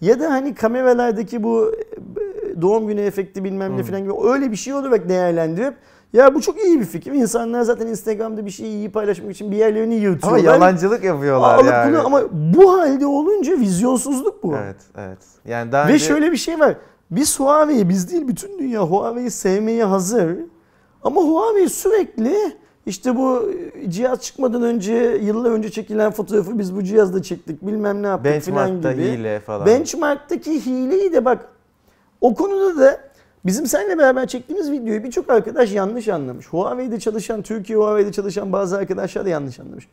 [0.01, 3.83] Ya da hani kameralardaki bu e, doğum günü efekti bilmem ne Hmm.
[3.83, 5.73] filan gibi öyle bir şey olarak değerlendirip
[6.13, 7.11] ya bu çok iyi bir fikir.
[7.11, 10.43] İnsanlar zaten Instagram'da bir şeyi iyi paylaşmak için bir yerlerini Ama yırtıyorlar.
[10.43, 11.91] yalancılık yapıyorlar Alıp yani.
[11.93, 14.55] bunu ama bu halde olunca vizyonsuzluk bu.
[14.63, 15.17] Evet, evet.
[15.47, 16.75] Yani daha Ve önce şöyle bir şey var.
[17.11, 20.37] Biz Huawei'yi biz değil bütün dünya Huawei'yi sevmeye hazır.
[21.03, 22.35] Ama Huawei sürekli
[22.85, 23.51] işte bu
[23.89, 28.91] cihaz çıkmadan önce yıllar önce çekilen fotoğrafı biz bu cihazla çektik bilmem ne yaptık benchmark'ta
[28.91, 29.03] gibi.
[29.03, 29.65] hile falan.
[29.65, 31.49] Benchmark'taki hileyi de bak
[32.21, 32.99] o konuda da
[33.45, 36.47] bizim seninle beraber çektiğimiz videoyu birçok arkadaş yanlış anlamış.
[36.47, 39.87] Huawei'de çalışan, Türkiye Huawei'de çalışan bazı arkadaşlar da yanlış anlamış.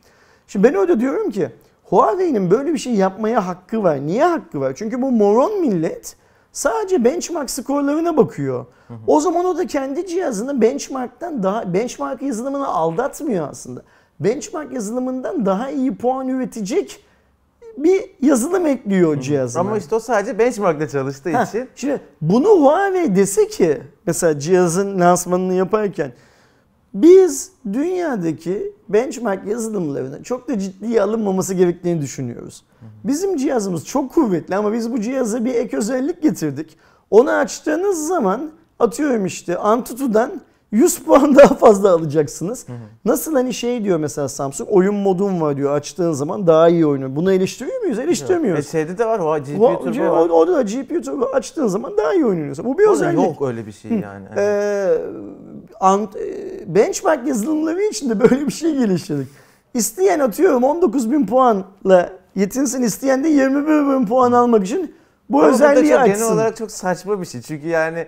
[0.47, 1.49] Şimdi ben öyle diyorum ki
[1.83, 4.05] Huawei'nin böyle bir şey yapmaya hakkı var.
[4.05, 4.73] Niye hakkı var?
[4.75, 6.15] Çünkü bu moron millet
[6.53, 8.65] sadece benchmark skorlarına bakıyor.
[9.07, 13.81] O zaman o da kendi cihazını benchmark'tan daha benchmark yazılımını aldatmıyor aslında.
[14.19, 17.03] Benchmark yazılımından daha iyi puan üretecek
[17.77, 19.61] bir yazılım ekliyor cihazına.
[19.61, 21.69] Ama işte o sadece benchmark'ta çalıştığı Ha, için.
[21.75, 26.11] Şimdi bunu Huawei dese ki mesela cihazın lansmanını yaparken
[26.93, 32.63] biz dünyadaki benchmark yazılımlarını çok da ciddiye alınmaması gerektiğini düşünüyoruz.
[33.03, 36.77] Bizim cihazımız çok kuvvetli ama biz bu cihaza bir ek özellik getirdik.
[37.11, 40.41] Onu açtığınız zaman atıyorum işte Antutu'dan
[40.73, 42.65] 100 puan daha fazla alacaksınız.
[43.05, 47.15] Nasıl hani şey diyor mesela Samsung oyun modum var diyor açtığın zaman daha iyi oynuyor.
[47.15, 47.99] Bunu eleştiriyor muyuz?
[47.99, 48.65] Eleştirmiyoruz.
[48.67, 50.29] E şeyde de var o GPU Va- Turbo var.
[50.29, 52.65] o, o da GPU Turbo açtığın zaman daha iyi oynuyorsun.
[52.65, 53.17] Bu bir Orada özellik.
[53.25, 54.25] yok öyle bir şey yani.
[54.37, 54.97] Ee,
[55.79, 59.27] ant- e, benchmark yazılımları için de böyle bir şey geliştirdik.
[59.73, 64.95] İsteyen atıyorum 19.000 puanla yetinsin, isteyen de 21.000 puan almak için
[65.29, 66.13] bu Ama bu da özelliği çok açsın.
[66.13, 67.41] genel olarak çok saçma bir şey.
[67.41, 68.07] Çünkü yani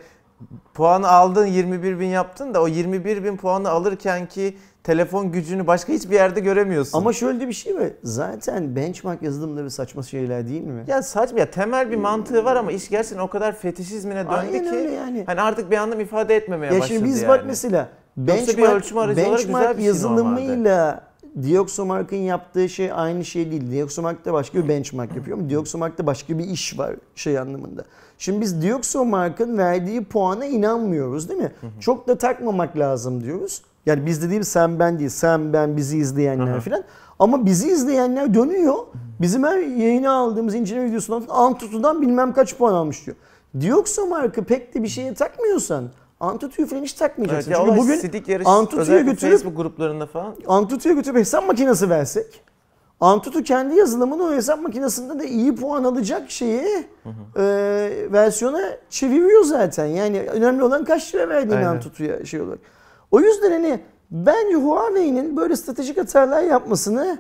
[0.74, 5.94] puanı aldın 21 bin yaptın da o 21 bin puanı alırken ki telefon gücünü başka
[5.94, 6.98] hiçbir yerde göremiyorsun.
[6.98, 7.88] Ama şöyle de bir şey var.
[8.04, 10.84] Zaten benchmark yazılımları saçma şeyler değil mi?
[10.88, 14.64] ya saçma ya temel bir mantığı var ama iş gerçekten o kadar fetişizmine döndü Aynen
[14.72, 15.24] ki yani.
[15.26, 17.30] hani artık bir anlam ifade etmemeye Ya başladı şimdi biz yani.
[17.30, 21.02] bak mesela benchmark, benchmark şey yazılımıyla
[21.44, 23.72] Dioxomark'ın yaptığı şey aynı şey değil.
[23.72, 27.86] Dioxomark da başka bir benchmark yapıyor ama Dioxomark'ta başka bir iş var şey anlamında.
[28.18, 31.52] Şimdi biz Dioxomark'ın verdiği puana inanmıyoruz değil mi?
[31.80, 33.62] Çok da takmamak lazım diyoruz.
[33.86, 35.10] Yani biz de değil sen ben değil.
[35.10, 36.84] Sen ben bizi izleyenler falan.
[37.20, 38.76] Ama bizi izleyenler dönüyor.
[39.22, 43.18] Bizim her yayına aldığımız inceleme videosundan Antutu'dan bilmem kaç puan almış diyor.
[43.62, 47.52] Dioxomark'ı pek de bir şeye takmıyorsan Antutu'yu falan hiç Evet, takmayacaksın.
[47.52, 52.42] ya Çünkü bugün Antutu'ya götürüp- Facebook gruplarında falan Antutu'ya götürüp hesap makinesi versek
[53.00, 56.86] Antutu kendi yazılımını o hesap makinesinde de iyi puan alacak şeyi
[57.38, 57.44] e,
[58.12, 59.86] versiyona çeviriyor zaten.
[59.86, 61.68] Yani önemli olan kaç lira verdiğin Aynen.
[61.68, 62.60] Antutu'ya şey olarak.
[63.12, 63.80] O yüzden hani
[64.12, 67.18] bence Huawei'nin böyle stratejik hatalar yapmasını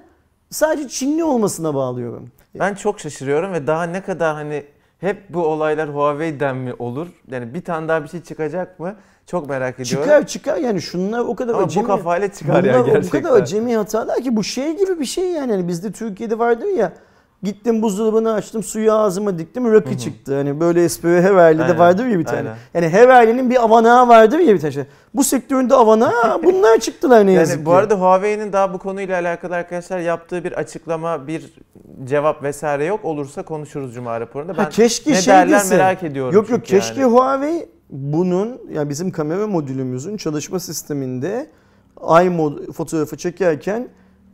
[0.49, 2.27] sadece Çinli olmasına bağlıyorum.
[2.59, 4.63] Ben çok şaşırıyorum ve daha ne kadar hani
[4.99, 7.07] hep bu olaylar Huawei'den mi olur?
[7.31, 8.95] Yani bir tane daha bir şey çıkacak mı?
[9.27, 10.03] Çok merak ediyorum.
[10.05, 11.87] Çıkar çıkar yani şunlar o kadar Ama bu acemi.
[11.87, 13.23] kafayla çıkar ya bunlar o gerçekten.
[13.23, 15.51] kadar acemi hatalar ki bu şey gibi bir şey yani.
[15.51, 16.93] Hani bizde Türkiye'de vardır ya
[17.45, 20.35] Gittim buzdolabını açtım, suyu ağzıma diktim, rakı çıktı.
[20.35, 22.37] Hani böyle espri Aynen, vardır ya bir tane.
[22.39, 22.55] aynen.
[22.73, 24.85] Yani her ailenin bir avanağı vardır ya bir tane.
[25.13, 27.75] Bu sektöründe avanağı bunlar çıktılar ne yazık Yani bu ki.
[27.75, 31.53] arada Huawei'nin daha bu konuyla alakalı arkadaşlar yaptığı bir açıklama, bir
[32.03, 33.05] cevap vesaire yok.
[33.05, 34.57] Olursa konuşuruz Cuma raporunda.
[34.57, 35.77] Ben Ha, keşke ne şey derler dese.
[35.77, 36.33] merak ediyorum.
[36.35, 37.11] Yok yok keşke yani.
[37.13, 41.49] Huawei bunun yani bizim kamera modülümüzün çalışma sisteminde
[42.01, 43.87] ay mod fotoğrafı çekerken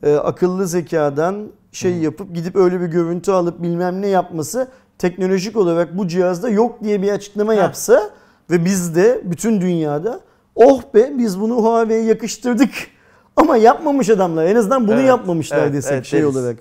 [0.03, 5.97] e, akıllı zekadan şey yapıp gidip öyle bir görüntü alıp bilmem ne yapması teknolojik olarak
[5.97, 7.57] bu cihazda yok diye bir açıklama Ha.
[7.57, 8.09] yapsa
[8.51, 10.19] ve biz de bütün dünyada
[10.55, 12.69] oh be biz bunu Huawei'ye yakıştırdık
[13.35, 16.35] ama yapmamış adamlar en azından bunu Evet, yapmamışlar evet, desek evet, şey deriz.
[16.37, 16.57] olarak.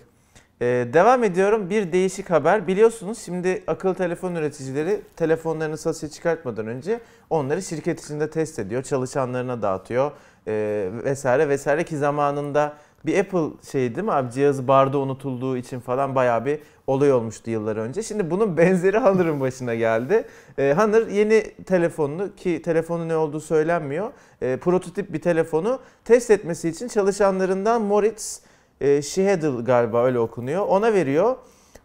[0.63, 1.71] Ee, devam ediyorum.
[1.71, 2.67] Bir değişik haber.
[2.67, 8.83] Biliyorsunuz şimdi akıllı telefon üreticileri telefonlarını satışa çıkartmadan önce onları şirket içinde test ediyor.
[8.83, 10.11] Çalışanlarına dağıtıyor
[10.47, 12.73] ee, vesaire vesaire ki zamanında
[13.07, 17.51] bir Apple şey değil mi abi cihazı barda unutulduğu için falan bayağı bir olay olmuştu
[17.51, 18.03] yıllar önce.
[18.03, 20.25] Şimdi bunun benzeri Honor'ın başına geldi.
[20.59, 24.11] Ee, Honor yeni telefonunu ki telefonun ne olduğu söylenmiyor.
[24.43, 28.43] Ee, prototip bir telefonu test etmesi için çalışanlarından Moritz
[28.81, 30.67] e, Schedel galiba öyle okunuyor.
[30.67, 31.37] Ona veriyor.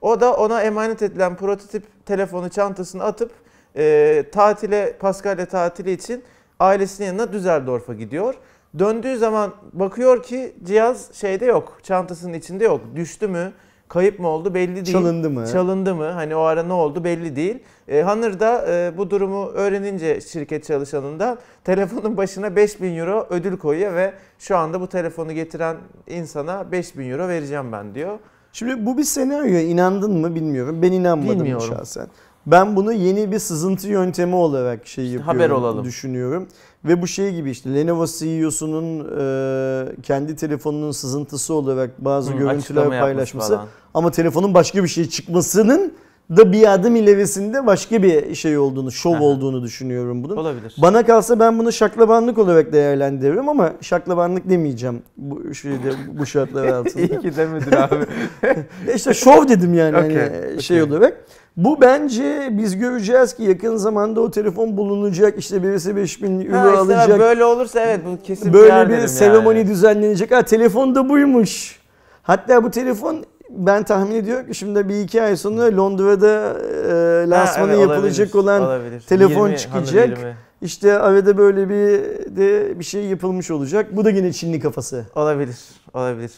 [0.02, 3.32] O da ona emanet edilen prototip telefonu çantasına atıp
[3.78, 6.24] e, tatile, Paskalya tatili için
[6.60, 8.36] ailesinin yanına Düsseldorf'a gidiyor.
[8.80, 12.82] Döndüğü zaman bakıyor ki cihaz şeyde yok, çantasının içinde yok.
[12.96, 13.54] Düştü mü,
[13.88, 14.86] kayıp mı oldu belli değil.
[14.86, 15.48] Çalındı mı?
[15.52, 16.06] Çalındı mı?
[16.06, 17.60] Hani o ara ne oldu belli değil.
[17.88, 23.94] E, Honor da e, bu durumu öğrenince şirket çalışanından telefonun başına 5000 euro ödül koyuyor
[23.96, 28.20] ve şu anda bu telefonu getiren insana 5000 euro vereceğim ben diyor.
[28.54, 30.82] Şimdi bu bir senaryo inandın mı bilmiyorum.
[30.82, 31.68] Ben inanmadım Bilmiyorum.
[31.78, 32.08] şahsen.
[32.48, 35.86] Ben bunu yeni bir sızıntı yöntemi olarak şey yapıyorum, haber olalım.
[35.86, 36.48] düşünüyorum.
[36.86, 42.90] Ve bu şey gibi işte Lenovo CEO'sunun e, kendi telefonunun sızıntısı olarak bazı Hı, görüntüler
[42.90, 43.60] paylaşması
[43.94, 45.94] ama telefonun başka bir şey çıkmasının
[46.38, 49.24] da bir adım ilerisinde başka bir şey olduğunu, şov Aha.
[49.24, 50.38] olduğunu düşünüyorum bunun.
[50.38, 50.76] Olabilir.
[50.82, 57.04] Bana kalsa ben bunu şaklabanlık olarak değerlendiririm ama şaklabanlık demeyeceğim bu şeyde bu şartlar altında.
[57.04, 58.06] İyi ki demedin abi.
[58.88, 60.94] E İşte şov dedim yani Okey, hani şey okey.
[60.94, 61.26] olarak.
[61.58, 65.38] Bu bence biz göreceğiz ki yakın zamanda o telefon bulunacak.
[65.38, 67.20] işte birisi 5000 euro Ha, işte alacak.
[67.20, 69.68] böyle olursa evet bu kesin Böyle bir derim seremoni yani.
[69.70, 70.32] düzenlenecek.
[70.32, 71.80] Ha telefon da buymuş.
[72.24, 77.68] Hatta bu telefon ben tahmin ediyorum ki şimdi bir iki ay sonra Londra'da e, lansmanı
[77.72, 79.02] Ha, evet, yapılacak olabilir, olan olabilir.
[79.02, 80.08] telefon 20, çıkacak.
[80.10, 80.36] Honor 20.
[80.62, 82.02] işte arada böyle bir
[82.36, 83.96] de bir şey yapılmış olacak.
[83.96, 85.06] Bu da yine Çinli kafası.
[85.16, 85.58] Olabilir,
[85.94, 86.32] olabilir.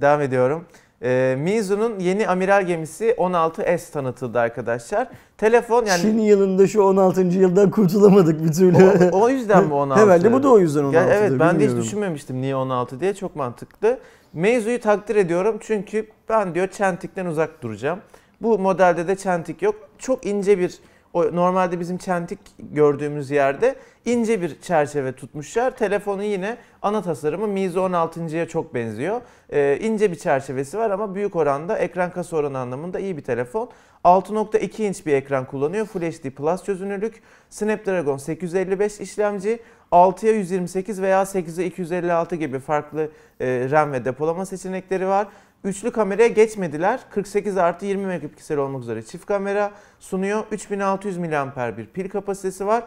[0.00, 0.64] Devam ediyorum.
[1.02, 5.08] Ee, Mizu'nun yeni amiral gemisi 16S tanıtıldı arkadaşlar.
[5.38, 7.20] Telefon yani Çin yılında şu 16.
[7.20, 9.10] yıldan kurtulamadık bir türlü.
[9.12, 10.02] o, o yüzden mi 16?
[10.02, 10.96] Herhalde bu da o yüzden 16.
[10.96, 13.98] Ya evet ben de hiç düşünmemiştim niye 16 diye çok mantıklı.
[14.32, 17.98] Meizu'yu takdir ediyorum çünkü ben diyor çentikten uzak duracağım.
[18.40, 19.74] Bu modelde de çentik yok.
[19.98, 20.78] Çok ince bir
[21.14, 25.76] o normalde bizim çentik gördüğümüz yerde ince bir çerçeve tutmuşlar.
[25.76, 29.20] Telefonu yine ana tasarımı Meizu 16'ya çok benziyor.
[29.50, 33.70] Ee, ince bir çerçevesi var ama büyük oranda ekran kasa oranı anlamında iyi bir telefon.
[34.04, 35.86] 6.2 inç bir ekran kullanıyor.
[35.86, 37.22] Full HD Plus çözünürlük.
[37.50, 39.60] Snapdragon 855 işlemci.
[39.92, 45.26] 6'ya 128 veya 8'e 256 gibi farklı e, RAM ve depolama seçenekleri var.
[45.64, 47.00] Üçlü kameraya geçmediler.
[47.10, 49.70] 48 artı 20 megapiksel olmak üzere çift kamera
[50.00, 50.44] sunuyor.
[50.52, 52.84] 3600 mAh bir pil kapasitesi var.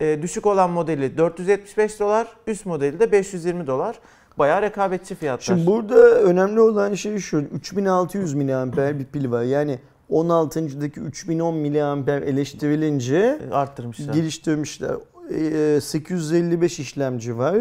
[0.00, 3.98] E, düşük olan modeli 475 dolar, üst modeli de 520 dolar.
[4.38, 5.44] Bayağı rekabetçi fiyatlar.
[5.56, 7.38] Şimdi burada önemli olan şey şu.
[7.38, 9.42] 3600 mAh bir pil var.
[9.42, 9.78] Yani
[10.10, 14.14] 16.daki 3010 mAh eleştirilince E, arttırmışlar.
[14.14, 14.90] geliştirmişler.
[15.76, 17.56] Ee, 855 işlemci var.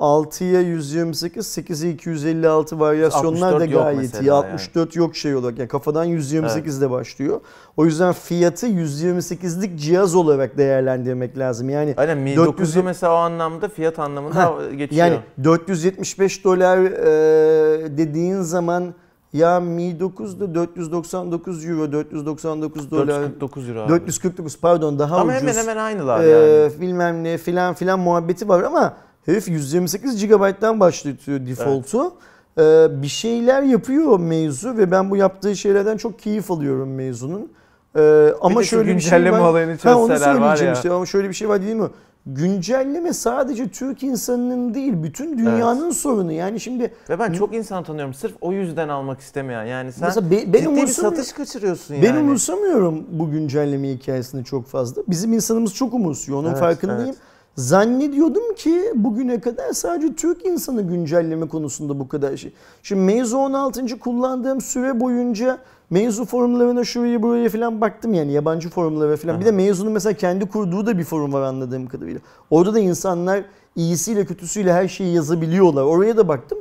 [0.00, 4.00] 6'ya 128, 8'e 256 varyasyonlar da 64 gayet iyi.
[4.00, 4.52] mesela yani.
[4.52, 5.58] 64 yok şey olarak.
[5.58, 7.40] Yani kafadan 128 de başlıyor.
[7.76, 11.70] O yüzden fiyatı 128'lik cihaz olarak değerlendirmek lazım.
[11.70, 15.06] Yani Aynen Mi 400 9'u mesela o anlamda fiyat anlamında Ha, geçiyor.
[15.06, 18.94] yani 475 dolar e, dediğin zaman
[19.32, 23.88] ya Mi 9 da 499 euro, 499 dolar, 449 euro abi.
[23.88, 25.42] 449 pardon daha Ama ucuz.
[25.42, 26.80] hemen hemen aynılar Ee, yani.
[26.80, 28.94] bilmem ne filan filan muhabbeti var ama
[29.26, 32.14] herif 128 GB'dan başlatıyor default'u.
[32.58, 37.52] Ee, bir şeyler yapıyor mevzu ve ben bu yaptığı şeylerden çok keyif alıyorum mevzunun.
[37.96, 39.38] Ee, ama şu şöyle bir şey var.
[39.38, 40.72] olayını Ha, onu söyleyeceğim ya.
[40.72, 41.88] işte ama şöyle bir şey var değil mi?
[42.26, 46.32] Güncelleme sadece Türk insanının değil bütün dünyanın sorunu.
[46.32, 49.64] Yani şimdi Ve ben çok insan tanıyorum sırf o yüzden almak istemeyen.
[49.64, 51.16] Yani sen mesela be- ben, ciddi bir umursamıyorum.
[51.18, 52.18] satış kaçırıyorsun Ben yani.
[52.20, 55.02] umursamıyorum bu güncelleme hikayesini çok fazla.
[55.08, 56.38] Bizim insanımız çok umursuyor.
[56.38, 57.04] Onun Evet, farkındayım.
[57.04, 57.16] evet.
[57.56, 62.52] Zannediyordum ki bugüne kadar sadece Türk insanı güncelleme konusunda bu kadar şey.
[62.82, 63.98] Şimdi Meizu 16.
[63.98, 65.58] kullandığım süre boyunca
[65.90, 69.40] Meizu forumlarına şuraya buraya falan baktım yani yabancı forumlara falan.
[69.40, 72.20] Bir de Meizu'nun mesela kendi kurduğu da bir forum var anladığım kadarıyla.
[72.50, 73.42] Orada da insanlar
[73.76, 75.82] iyisiyle kötüsüyle her şeyi yazabiliyorlar.
[75.82, 76.58] Oraya da baktım.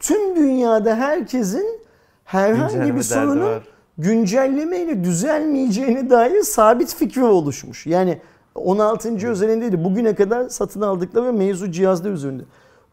[0.00, 1.80] Tüm dünyada herkesin
[2.24, 3.62] herhangi Güncelleme bir sorunun var.
[3.98, 7.86] güncellemeyle düzelmeyeceğine dair sabit fikri oluşmuş.
[7.86, 8.18] Yani
[8.54, 9.28] 16.
[9.28, 9.84] özelindeydi.
[9.84, 12.42] Bugüne kadar satın aldıkları mevzu cihazda üzerinde.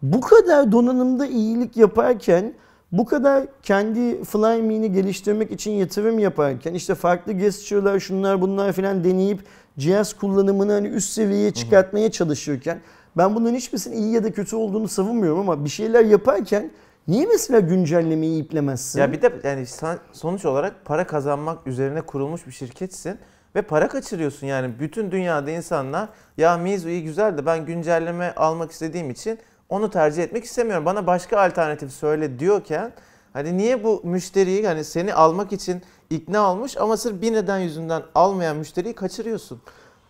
[0.01, 2.53] Bu kadar donanımda iyilik yaparken
[2.91, 9.39] bu kadar kendi Flyme'ini geliştirmek için yatırım yaparken işte farklı gesture'lar şunlar bunlar filan deneyip
[9.77, 12.81] cihaz kullanımını hani üst seviyeye çıkartmaya çalışırken
[13.17, 16.71] ben bunların hiçbirisinin iyi ya da kötü olduğunu savunmuyorum ama bir şeyler yaparken
[17.07, 18.99] niye mesela güncellemeyi iplemezsin?
[18.99, 19.65] Ya bir de yani
[20.11, 23.17] sonuç olarak para kazanmak üzerine kurulmuş bir şirketsin
[23.55, 28.71] ve para kaçırıyorsun yani bütün dünyada insanlar ya Mizu iyi güzel de ben güncelleme almak
[28.71, 30.85] istediğim için onu tercih etmek istemiyorum.
[30.85, 32.91] Bana başka alternatif söyle diyorken
[33.33, 38.03] hani niye bu müşteriyi hani seni almak için ikna olmuş ama sırf bir neden yüzünden
[38.15, 39.61] almayan müşteriyi kaçırıyorsun.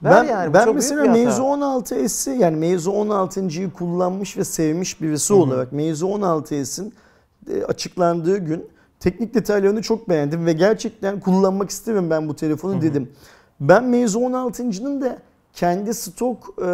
[0.04, 1.12] Ver Ben, yani, ben mesela hata.
[1.12, 5.42] Meizu 16S'i yani Meizu 16.'yı kullanmış ve sevmiş birisi Hı hı.
[5.42, 6.94] olarak Meizu 16S'in
[7.54, 12.78] e, açıklandığı gün teknik detaylarını çok beğendim ve gerçekten kullanmak isterim ben bu telefonu Hı
[12.78, 12.82] hı.
[12.82, 13.12] dedim.
[13.60, 15.18] Ben Meizu 16.'nın da
[15.54, 16.66] kendi stok e,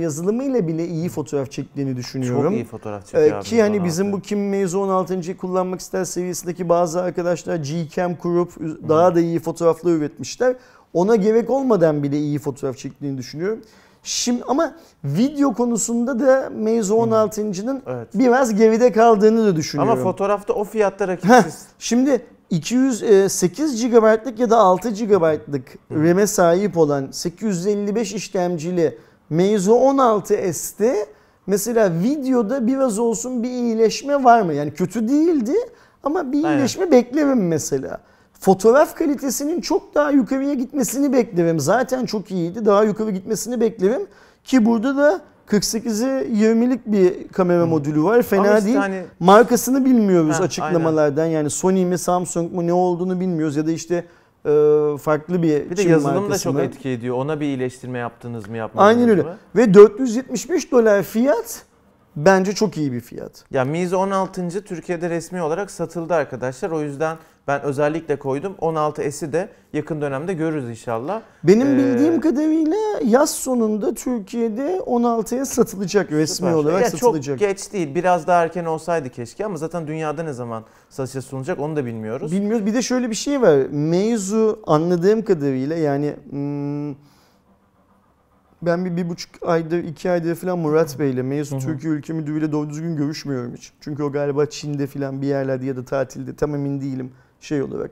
[0.00, 2.42] yazılımıyla bile iyi fotoğraf çektiğini düşünüyorum.
[2.42, 4.18] Çok iyi fotoğraf çekiyor abi ki hani bizim 16.
[4.18, 8.52] bu kim Meizu 16.'yı kullanmak ister seviyesindeki bazı arkadaşlar Gcam kurup
[8.88, 10.56] daha da iyi fotoğraflar üretmişler.
[10.92, 13.60] Ona gerek olmadan bile iyi fotoğraf çektiğini düşünüyorum.
[14.02, 18.08] Şimdi ama video konusunda da Meizu 16.'nın Evet.
[18.14, 19.92] biraz geride kaldığını da düşünüyorum.
[19.92, 21.66] Ama fotoğrafta o fiyatta rakipsiz.
[21.78, 28.98] Şimdi 208 GB'lık ya da 6 GB'lık RAM'e sahip olan 855 işlemcili
[29.30, 30.94] Meizu 16S'te
[31.46, 34.54] mesela videoda biraz olsun bir iyileşme var mı?
[34.54, 35.54] Yani kötü değildi
[36.02, 36.56] ama bir Aynen.
[36.58, 38.00] iyileşme beklerim mesela.
[38.40, 41.60] Fotoğraf kalitesinin çok daha yukarıya gitmesini beklerim.
[41.60, 42.64] Zaten çok iyiydi.
[42.66, 44.06] Daha yukarı gitmesini beklerim.
[44.44, 48.22] Ki burada da 48'e 20'lik bir kamera modülü var.
[48.22, 48.76] Fena Ama işte değil.
[48.76, 51.26] hani Markasını bilmiyoruz Heh, açıklamalardan.
[51.26, 53.94] Yani Sony mi Samsung mu ne olduğunu bilmiyoruz ya da işte
[54.46, 54.50] e,
[55.00, 56.62] farklı bir Bir de yazılım da çok mı?
[56.62, 57.16] etki ediyor.
[57.16, 59.22] Ona bir iyileştirme yaptınız mı yapmadınız Aynen öyle.
[59.22, 59.36] mı?
[59.56, 61.62] Ve 475 dolar fiyat
[62.16, 63.44] bence çok iyi bir fiyat.
[63.50, 64.64] Ya Mizo 16.
[64.64, 66.70] Türkiye'de resmi olarak satıldı arkadaşlar.
[66.70, 67.16] O yüzden
[67.48, 68.54] ben özellikle koydum.
[68.60, 71.22] 16S'i de yakın dönemde görürüz inşallah.
[71.44, 76.52] Benim Ee, bildiğim kadarıyla yaz sonunda Türkiye'de 16'ya satılacak resmi Süper.
[76.52, 77.38] olarak Ya satılacak.
[77.38, 77.94] Çok geç değil.
[77.94, 82.32] Biraz daha erken olsaydı keşke ama zaten dünyada ne zaman satışa sunulacak onu da bilmiyoruz.
[82.32, 82.66] Bilmiyoruz.
[82.66, 83.56] Bir de şöyle bir şey var.
[83.70, 86.94] Mevzu anladığım kadarıyla yani hmm,
[88.62, 91.58] ben bir, bir buçuk aydır, iki aydır falan Murat Bey'le Mevzu.
[91.58, 93.72] Türkiye Ülke Müdürü'yle doğru düzgün görüşmüyorum hiç.
[93.80, 97.90] Çünkü o galiba Çin'de falan bir yerlerde ya da tatilde tam emin değilim şey olarak.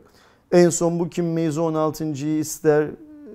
[0.53, 2.89] En son bu kim Mevzu 16.'yı ister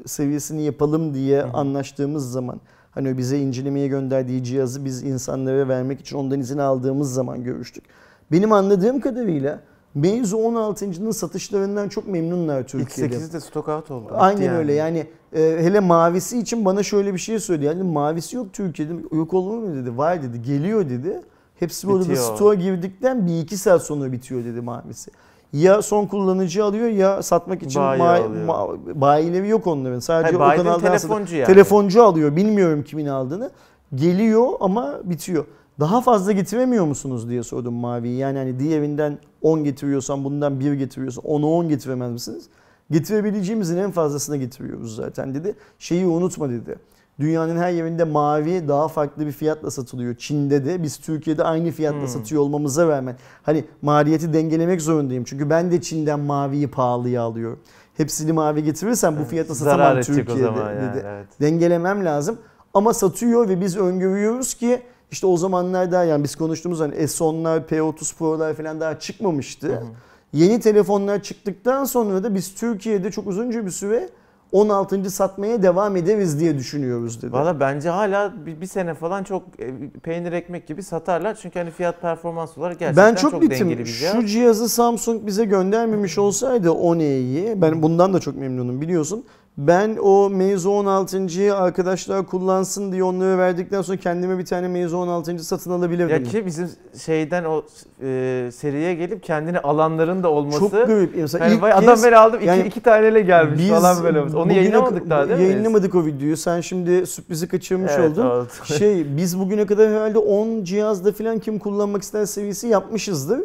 [0.05, 6.17] seviyesini yapalım diye Hı anlaştığımız zaman hani bize incelemeye gönderdiği cihazı biz insanlara vermek için
[6.17, 7.83] ondan izin aldığımız zaman görüştük.
[8.31, 9.59] Benim anladığım kadarıyla
[9.95, 13.15] Meizu 16.'nın satışlarından çok memnunlar Türkiye'de.
[13.15, 14.13] X8'de stok out oldu.
[14.13, 17.65] Aynen öyle yani e, hele mavisi için bana şöyle bir şey söyledi.
[17.65, 18.93] Yani mavisi yok Türkiye'de.
[19.11, 19.97] Yok olur mu dedi.
[19.97, 20.41] Var dedi.
[20.41, 21.21] Geliyor dedi.
[21.59, 25.11] Hepsi burada stoğa girdikten bir iki saat sonra bitiyor dedi mavisi.
[25.53, 29.99] Ya son kullanıcı alıyor ya satmak için Bayi ma- ma- bayileri yok onların.
[29.99, 31.47] Sadece Hayır, o kanaldan telefoncu yani.
[31.47, 32.35] Telefoncu alıyor.
[32.35, 33.51] Bilmiyorum kimin aldığını.
[33.95, 35.45] Geliyor ama bitiyor.
[35.79, 38.17] Daha fazla getiremiyor musunuz diye sordum Mavi'yi.
[38.17, 42.45] Yani hani diğerinden 10 getiriyorsan bundan 1 getiriyorsan onu 10 getiremez misiniz?
[42.91, 45.55] Getirebileceğimizin en fazlasını getiriyoruz zaten dedi.
[45.79, 46.75] Şeyi unutma dedi.
[47.19, 50.15] Dünyanın her yerinde mavi daha farklı bir fiyatla satılıyor.
[50.15, 52.07] Çin'de de biz Türkiye'de aynı fiyatla Hmm.
[52.07, 53.15] satıyor olmamıza rağmen.
[53.43, 55.23] Hani maliyeti dengelemek zorundayım.
[55.23, 57.59] Çünkü ben de Çin'den maviyi pahalıya alıyorum.
[57.97, 61.27] Hepsini mavi getirirsem bu fiyata satamam Türkiye'de yani, dedi evet.
[61.41, 62.37] dengelemem lazım.
[62.73, 68.15] Ama satıyor ve biz öngörüyoruz ki işte o zamanlarda yani biz konuştuğumuz hani S10'lar, P30
[68.17, 69.67] Pro'lar falan daha çıkmamıştı.
[69.67, 69.85] Hı hı.
[70.33, 74.09] Yeni telefonlar çıktıktan sonra da biz Türkiye'de çok uzunca bir süre
[74.53, 75.11] 16.
[75.11, 77.33] satmaya devam ederiz diye düşünüyoruz dedi.
[77.33, 81.35] Valla bence hala bir, bir sene falan çok e, peynir ekmek gibi satarlar.
[81.41, 83.69] Çünkü hani fiyat performans olarak gerçekten ben çok, çok, bitim.
[83.69, 84.15] dengeli bir cihaz.
[84.15, 89.25] Şu cihazı Samsung bize göndermemiş olsaydı 10e'yi ben bundan da çok memnunum biliyorsun.
[89.57, 95.39] Ben o Meizu 16'yı arkadaşlar kullansın diye onları verdikten sonra kendime bir tane Meizu 16.
[95.39, 96.09] satın alabilirdim.
[96.09, 96.69] Ya ki bizim
[97.05, 97.63] şeyden o
[98.03, 100.59] e, seriye gelip kendini alanların da olması.
[100.59, 101.15] Çok garip.
[101.15, 104.03] Mesela Yani ilk vay, kez adam böyle aldım iki, yani iki taneyle gelmiş biz falan
[104.03, 104.19] böyle.
[104.21, 105.45] Onu bugüne- yayınlamadık daha değil mi?
[105.45, 106.37] Yayınlamadık o videoyu.
[106.37, 108.25] Sen şimdi sürprizi kaçırmış Evet, oldun.
[108.25, 108.47] oldu.
[108.77, 113.41] Şey biz bugüne kadar herhalde 10 cihazda falan kim kullanmak ister seviyesi yapmışızdır.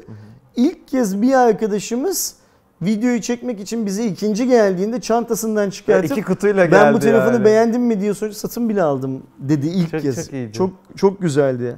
[0.56, 2.34] İlk kez bir arkadaşımız
[2.82, 7.44] videoyu çekmek için bize ikinci geldiğinde çantasından çıkartıp iki kutuyla geldi ben bu telefonu yani.
[7.44, 10.24] beğendim mi diye soruyor satın bile aldım dedi ilk Çok- kez.
[10.24, 10.52] çok iyiydi.
[10.52, 11.76] Çok çok güzeldi.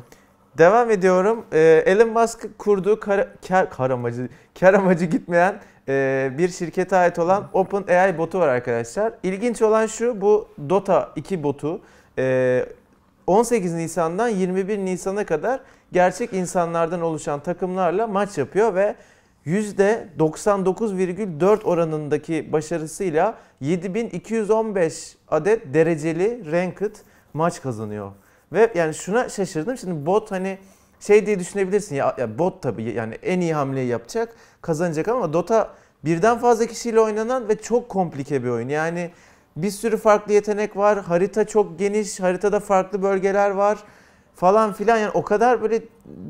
[0.58, 1.44] Devam ediyorum.
[1.52, 4.28] Ee, Elon Musk kurduğu kar, kar, kar amacı,
[4.60, 9.12] kar amacı gitmeyen e, bir şirkete ait olan OpenAI botu var arkadaşlar.
[9.22, 11.80] İlginç olan şu bu Dota 2 botu
[12.18, 12.66] e,
[13.26, 15.60] 18 Nisan'dan 21 Nisan'a kadar
[15.92, 18.94] gerçek insanlardan oluşan takımlarla maç yapıyor ve
[19.46, 26.96] %99,4 oranındaki başarısıyla 7215 adet dereceli ranked
[27.34, 28.12] maç kazanıyor.
[28.52, 29.78] Ve yani şuna şaşırdım.
[29.78, 30.58] Şimdi bot hani
[31.00, 35.74] şey diye düşünebilirsin ya, ya bot tabii yani en iyi hamleyi yapacak, kazanacak ama Dota
[36.04, 38.68] birden fazla kişiyle oynanan ve çok komplike bir oyun.
[38.68, 39.10] Yani
[39.56, 41.02] bir sürü farklı yetenek var.
[41.02, 42.20] Harita çok geniş.
[42.20, 43.78] Haritada farklı bölgeler var
[44.34, 44.96] falan filan.
[44.98, 45.82] Yani o kadar böyle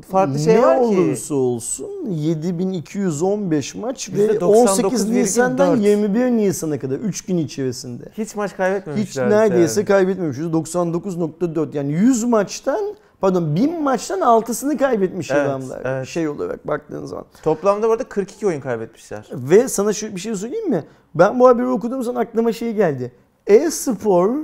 [0.09, 0.83] farklı şey ne var ki.
[0.83, 4.43] olursa olsun 7215 maç ve %99,4.
[4.45, 8.03] 18 Nisan'dan 21 Nisan'a kadar 3 gün içerisinde.
[8.17, 9.29] Hiç maç Hiç kaybetmemişler.
[9.29, 9.87] neredeyse yani.
[9.87, 10.45] kaybetmemişiz.
[10.45, 12.81] 99.4 yani 100 maçtan
[13.21, 15.81] pardon 1000 maçtan 6'sını kaybetmiş Evet, adamlar.
[15.85, 16.07] evet.
[16.07, 17.25] Şey olarak baktığın zaman.
[17.43, 19.27] Toplamda bu arada 42 oyun kaybetmişler.
[19.33, 20.83] Ve sana şu bir şey söyleyeyim mi?
[21.15, 23.11] Ben bu haberi okuduğum zaman aklıma şey geldi.
[23.47, 24.35] E-spor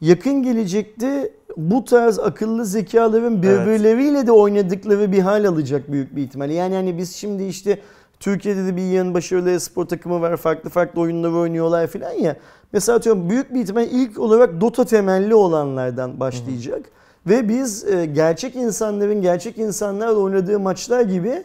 [0.00, 6.54] yakın gelecekte bu tarz akıllı zekaların birbirleriyle de oynadıkları bir hal alacak büyük bir ihtimalle.
[6.54, 7.78] Yani hani biz şimdi işte
[8.20, 10.36] Türkiye'de de bir yan başarılı e-spor takımı var.
[10.36, 12.36] Farklı farklı oyunları oynuyorlar falan ya.
[12.72, 16.82] Mesela atıyorum büyük bir ihtimal ilk olarak Dota temelli olanlardan başlayacak.
[17.26, 21.42] Ve biz e, gerçek insanların gerçek insanlarla oynadığı maçlar gibi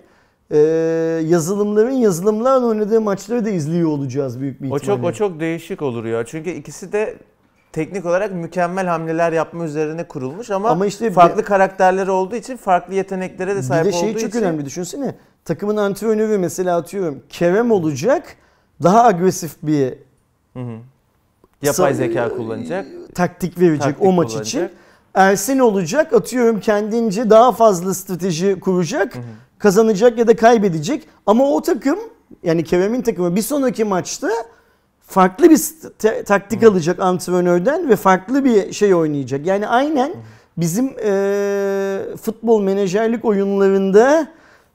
[0.52, 0.58] e,
[1.26, 5.00] yazılımların yazılımlarla oynadığı maçları da izliyor olacağız büyük bir O ihtimalle.
[5.00, 6.26] çok o çok değişik olur ya.
[6.26, 7.16] Çünkü ikisi de
[7.74, 12.94] teknik olarak mükemmel hamleler yapma üzerine kurulmuş ama, Ama işte farklı karakterleri olduğu için farklı
[12.94, 15.16] yeteneklere de sahip bir de şey olduğu çok için önemli düşünsene.
[15.46, 18.36] Takımın antrenörü mesela atıyorum Kerem olacak.
[18.84, 19.94] Daha agresif bir
[20.54, 20.78] Hı hı.
[21.62, 22.86] yapay zeka kullanacak.
[23.16, 24.48] taktik verecek taktik o maç kullanacak.
[24.48, 24.70] için.
[25.14, 29.13] Ersin olacak atıyorum kendince daha fazla strateji kuracak.
[29.60, 31.08] Kazanacak ya da kaybedecek.
[31.26, 32.00] Ama o takım
[32.44, 34.30] yani Kerem'in takımı bir sonraki maçta
[35.12, 35.60] farklı bir
[36.26, 39.46] taktik alacak antrenörden ve farklı bir şey oynayacak.
[39.46, 40.12] Yani aynen
[40.58, 44.28] bizim e, futbol menajerlik oyunlarında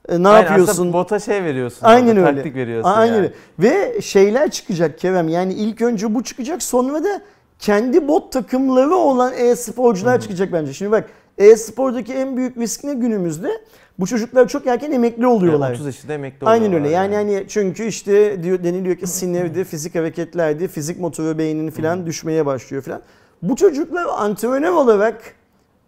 [0.09, 0.93] e, ne Aynen, yapıyorsun?
[0.93, 1.87] bota şey veriyorsun.
[1.87, 2.35] Aynen orada, öyle.
[2.35, 3.23] Taktik veriyorsun Aynen yani.
[3.23, 3.33] öyle.
[3.59, 5.29] Ve şeyler çıkacak Kerem.
[5.29, 7.21] Yani ilk önce bu çıkacak sonra da
[7.59, 10.73] kendi bot takımları olan e-sporcular çıkacak bence.
[10.73, 13.51] Şimdi bak e-spordaki en büyük risk ne günümüzde?
[13.99, 15.73] Bu çocuklar çok erken emekli oluyorlar.
[15.73, 16.97] 30 yaşında emekli Aynen oluyorlar öyle.
[16.97, 22.47] Yani hani çünkü işte diyor deniliyor ki sinirdi, fizik hareketlerdi, fizik motoru beyninin falan düşmeye
[22.47, 23.03] başlıyor falan.
[23.43, 25.35] Bu çocuklar antrenör olarak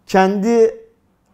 [0.07, 0.77] kendi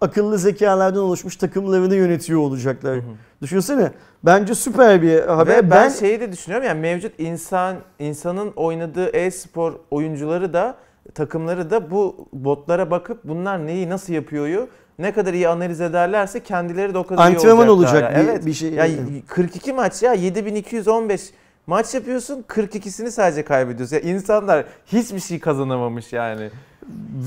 [0.01, 2.99] akıllı zekalardan oluşmuş takımlarını yönetiyor olacaklar.
[3.41, 3.91] Düşünsene.
[4.23, 5.57] Bence süper bir haber.
[5.57, 10.75] Ve ben, ben şeyi de düşünüyorum yani mevcut insan insanın oynadığı e-spor oyuncuları da
[11.13, 14.67] takımları da bu botlara bakıp bunlar neyi nasıl yapıyoryu
[14.99, 18.01] ne kadar iyi analiz ederlerse kendileri de o kadar iyi Antrenman olacaklar.
[18.01, 18.45] olacak bir- evet.
[18.45, 18.73] bir şey.
[18.73, 18.87] Ya
[19.27, 21.21] 42 maç ya 7215
[21.67, 23.95] maç yapıyorsun 42'sini sadece kaybediyorsun.
[23.95, 26.49] Ya insanlar hiçbir şey kazanamamış yani.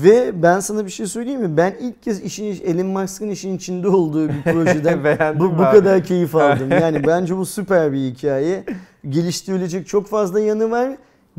[0.03, 1.57] ve ben sana bir şey söyleyeyim mi?
[1.57, 5.77] Ben ilk kez işin Elon Musk'ın işin içinde olduğu bir projeden bu, bu abi.
[5.77, 6.71] kadar keyif aldım.
[6.81, 8.63] Yani bence bu süper bir hikaye.
[9.09, 10.89] Geliştirilecek çok fazla yanı var.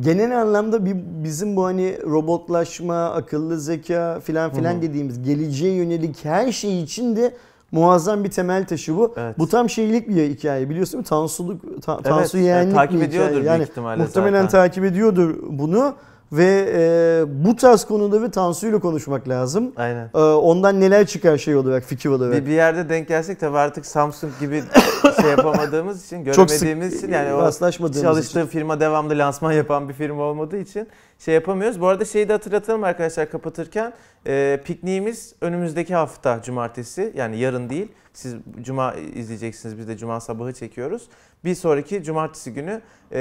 [0.01, 4.83] Genel anlamda bir, bizim bu hani robotlaşma, akıllı zeka filan filan Hı hı.
[4.83, 7.35] dediğimiz geleceğe yönelik her şey için de
[7.73, 9.15] muazzam bir temel taşı bu.
[9.17, 9.39] Evet.
[9.39, 11.05] Bu tam şeylik bir hikaye biliyorsun mi?
[11.05, 13.35] Tansuluk, ta, Evet, Tansu yani takip bir ediyordur hikaye.
[13.35, 14.49] büyük Yani ihtimalle muhtemelen zaten.
[14.49, 15.95] takip ediyordur bunu
[16.33, 19.72] ve e, bu tarz konuları Tansu'yla konuşmak lazım.
[19.76, 20.11] Aynen.
[20.14, 22.35] E, ondan neler çıkar şey olarak, fikir olarak.
[22.35, 24.62] Bir, bir yerde denk gelsek tabii artık Samsung gibi
[25.20, 27.51] şey yapamadığımız için, Çok sık göremediğimiz için yani o
[28.03, 28.47] çalıştığı için.
[28.47, 31.81] firma devamlı lansman yapan bir firma olmadığı için şey yapamıyoruz.
[31.81, 33.93] Bu arada şeyi de hatırlatalım arkadaşlar kapatırken.
[34.26, 37.89] E, pikniğimiz önümüzdeki hafta cumartesi yani yarın değil.
[38.13, 41.09] Siz cuma izleyeceksiniz biz de cuma sabahı çekiyoruz.
[41.45, 42.81] Bir sonraki cumartesi günü
[43.13, 43.19] e,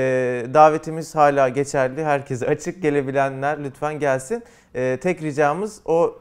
[0.54, 2.04] davetimiz hala geçerli.
[2.06, 4.44] Herkese açık gelebilenler lütfen gelsin.
[4.76, 6.16] E, tek ricamız o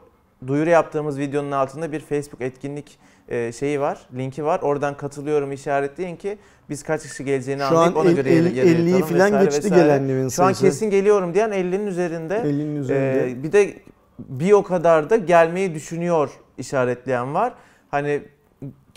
[0.47, 2.99] duyuru yaptığımız videonun altında bir Facebook etkinlik
[3.29, 4.59] e, şeyi var, linki var.
[4.59, 6.37] Oradan katılıyorum işaretleyin ki
[6.69, 9.17] biz kaç kişi geleceğini Şu anlayıp an ona el- göre el- yere- yere 50'yi yatalım
[9.17, 9.83] falan geçti vesaire.
[9.83, 12.35] gelenlerin Şu an kesin geliyorum diyen 50'nin üzerinde.
[12.35, 13.31] 50'nin üzerinde.
[13.31, 13.73] Ee, bir de
[14.19, 17.53] bir o kadar da gelmeyi düşünüyor işaretleyen var.
[17.91, 18.21] Hani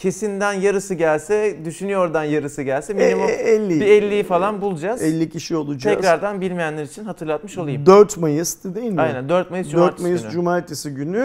[0.03, 3.81] kesinden yarısı gelse, düşünüyordan yarısı gelse minimum E, e, 50.
[3.81, 5.03] bir 50'yi falan bulacağız.
[5.03, 5.97] 50 kişi olacağız.
[5.97, 7.87] Tekrardan bilmeyenler için hatırlatmış olayım.
[7.87, 9.01] 4 Mayıs'tı değil mi?
[9.01, 10.33] Aynen 4 Mayıs 4 Cumartesi Mayıs günü.
[10.33, 11.19] Cumartesi günü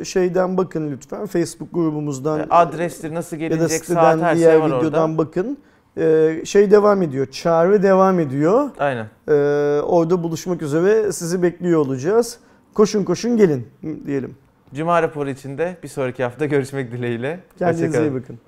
[0.00, 4.50] e, şeyden bakın lütfen Facebook grubumuzdan Ee, Adrestir nasıl ya da siteden saat her diğer
[4.50, 5.18] şey var videodan orada.
[5.18, 5.58] bakın.
[5.96, 7.26] E, şey devam ediyor.
[7.26, 8.70] Çağrı devam ediyor.
[8.78, 9.06] Aynen.
[9.28, 9.32] E,
[9.80, 12.38] orada buluşmak üzere sizi bekliyor olacağız.
[12.74, 13.66] Koşun koşun gelin
[14.06, 14.34] diyelim.
[14.74, 17.40] Cuma raporu içinde bir sonraki hafta görüşmek dileğiyle.
[17.58, 18.38] Kendinize iyi bakın.